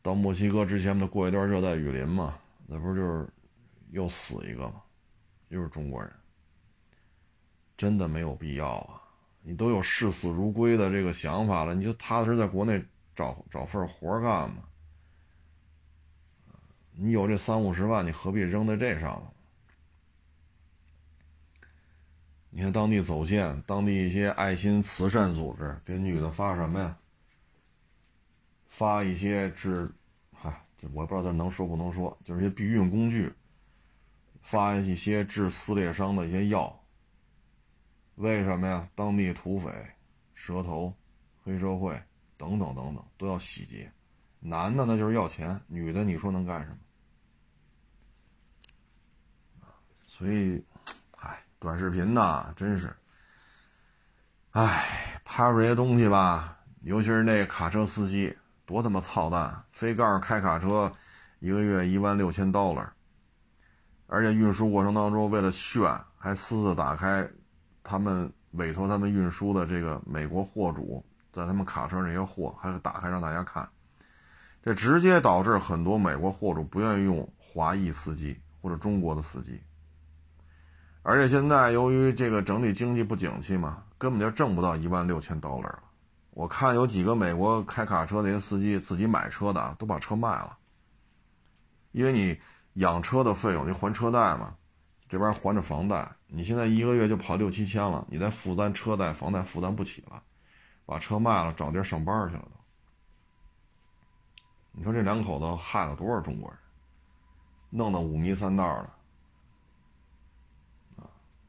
[0.01, 2.39] 到墨西哥之前不过一段热带雨林吗？
[2.67, 3.29] 那不就是
[3.91, 4.83] 又死一个吗？
[5.49, 6.13] 又是中国人，
[7.77, 9.03] 真的没有必要啊！
[9.43, 12.85] 你都有视死如归的这个想法了，你就踏实在国内
[13.17, 14.63] 找找份活干嘛？
[16.93, 19.31] 你有这三五十万，你何必扔在这上呢？
[22.51, 26.97] 你看当地走线，当地一些爱心慈善组织给女的发什么呀？
[28.69, 29.91] 发一些治，
[30.33, 33.35] 嗨，这我不知道这能说不能说，就是一些避孕工具，
[34.41, 36.81] 发一些治撕裂伤的一些药。
[38.15, 38.89] 为什么呀？
[38.95, 39.71] 当地土匪、
[40.35, 40.95] 蛇头、
[41.43, 42.01] 黑社会
[42.37, 43.91] 等等等等都要洗劫。
[44.39, 46.79] 男的那就是要钱，女的你说能干什么？
[50.07, 50.65] 所以。
[51.21, 52.97] 哎短视频呐，真是，
[54.53, 58.38] 哎，拍出这些东西吧，尤其是那卡车司机，
[58.69, 59.65] 多他妈操蛋！
[59.73, 60.93] 非告诉开卡车，
[61.39, 62.93] 一个月一万六千刀了，
[64.07, 67.27] 而且运输过程当中为了炫，还私自打开
[67.83, 71.03] 他们委托他们运输的这个美国货主
[71.33, 73.67] 在他们卡车这些货，还打开让大家看，
[74.63, 79.59] 这直接导致很多美国货主不愿意用华裔司机或者中国的司机。
[81.03, 85.83] 而且现在由于这个整体经济不景气嘛，根本就挣不到一万六千刀了。
[86.39, 90.57] 我看有几个美国开卡车那些司机自己买车的都把车卖了，
[91.91, 92.39] 因为你
[92.75, 94.55] 养车的费用，你还车贷嘛，
[95.09, 100.23] 这边还着房贷，你现在一个月就跑六七千了，你再负担车贷、房贷负担不起了，
[100.87, 102.51] 把车卖了找地儿上班去了都。
[104.71, 106.59] 你说这两口子害了多少中国人，
[107.71, 108.91] 弄得五迷三道的。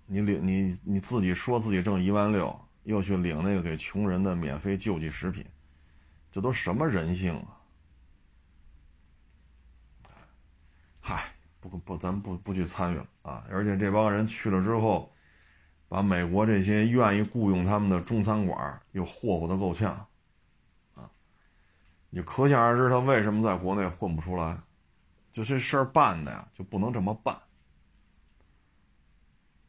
[0.08, 2.60] 你领你你自己说自己挣一万六，
[2.90, 5.46] 又去领那个给穷人的免费救济食品，
[6.32, 7.62] 这都什么人性啊！
[11.00, 13.46] 嗨，不不，咱不不去参与了啊！
[13.52, 15.14] 而且这帮人去了之后，
[15.88, 20.08] 把美国这些愿意雇佣他们的中餐馆又霍霍的够呛
[20.96, 21.08] 啊！
[22.10, 24.58] 你可想而知他为什么在国内混不出来，
[25.32, 27.40] 就这事儿办的呀，就不能这么办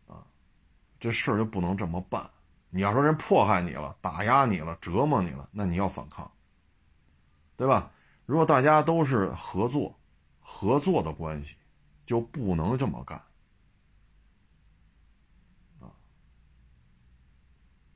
[0.07, 0.25] 啊。
[0.99, 2.31] 这事儿就不能这么办。
[2.71, 6.31] 你要说人迫害你了、打压你了、折磨你了，那你要反抗，
[7.57, 7.91] 对吧？
[8.27, 9.99] 如果大家都是合作、
[10.39, 11.57] 合作的关系，
[12.07, 13.19] 就不能这么干
[15.81, 15.91] 啊。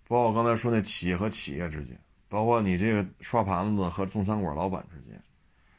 [0.08, 1.98] 包括我刚才说那企业和企业之间，
[2.28, 5.22] 包括你这个刷盘子和中餐馆老板之间，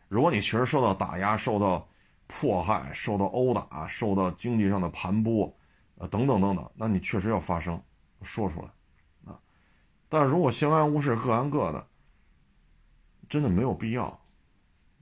[0.08, 1.88] 如果你确实受到打压、受到
[2.28, 5.54] 迫害、受到殴打、受到经济上的盘剥。
[5.98, 7.82] 呃，等等等等，那你确实要发声，
[8.22, 8.68] 说出来，
[10.18, 11.88] 但如果相安无事，各安各的，
[13.28, 14.18] 真的没有必要。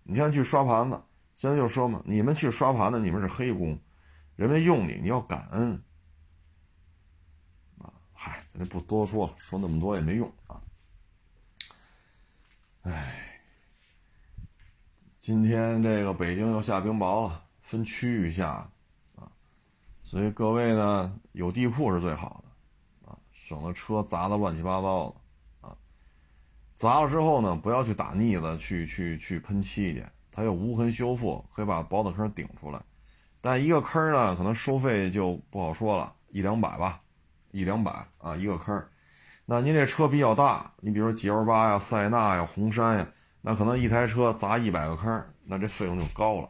[0.01, 0.99] 你看去刷盘子，
[1.35, 3.79] 现在就说嘛，你们去刷盘子，你们是黑工，
[4.35, 5.79] 人家用你，你要感恩，
[7.77, 10.59] 啊，嗨，咱就不多说了，说那么多也没用啊。
[12.81, 13.39] 哎，
[15.19, 18.67] 今天这个北京又下冰雹了，分区域下
[19.15, 19.31] 啊。
[20.01, 22.42] 所以各位呢，有地库是最好的，
[23.45, 25.75] 省得车砸的乱七八糟的，啊，
[26.75, 32.81] 砸了之后呢，不要去打腻子，去去去喷漆去，它有无痕修复，可以把薄的坑顶出来。
[33.41, 37.01] 但一个坑呢，可能收费就不好说了，一两百吧，
[37.51, 38.81] 一两百啊一个坑。
[39.45, 43.07] 那您这车比较大，你比如说 G L 八呀、塞纳呀、红杉呀，
[43.41, 46.49] 那可能一台车砸一百个坑，那这费用就高了。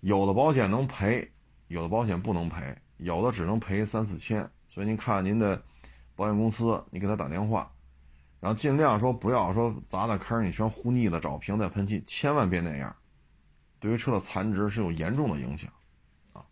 [0.00, 1.26] 有的保险能赔，
[1.68, 2.76] 有的保险不能赔。
[2.98, 5.62] 有的只能赔三四千，所以您看您的
[6.18, 7.70] 保险公司，你给他打电话，
[8.40, 12.92] 然后尽量说不要说砸的坑你全糊腻的找瓶再喷漆，千万别那样，
[13.78, 15.70] 对于车的残值是有严重的影响
[16.32, 16.44] 啊。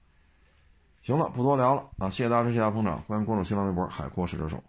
[1.03, 4.63] 行了，不多聊了啊，谢谢大家，谢谢大家捧场，欢迎关注新浪微博海阔试车手。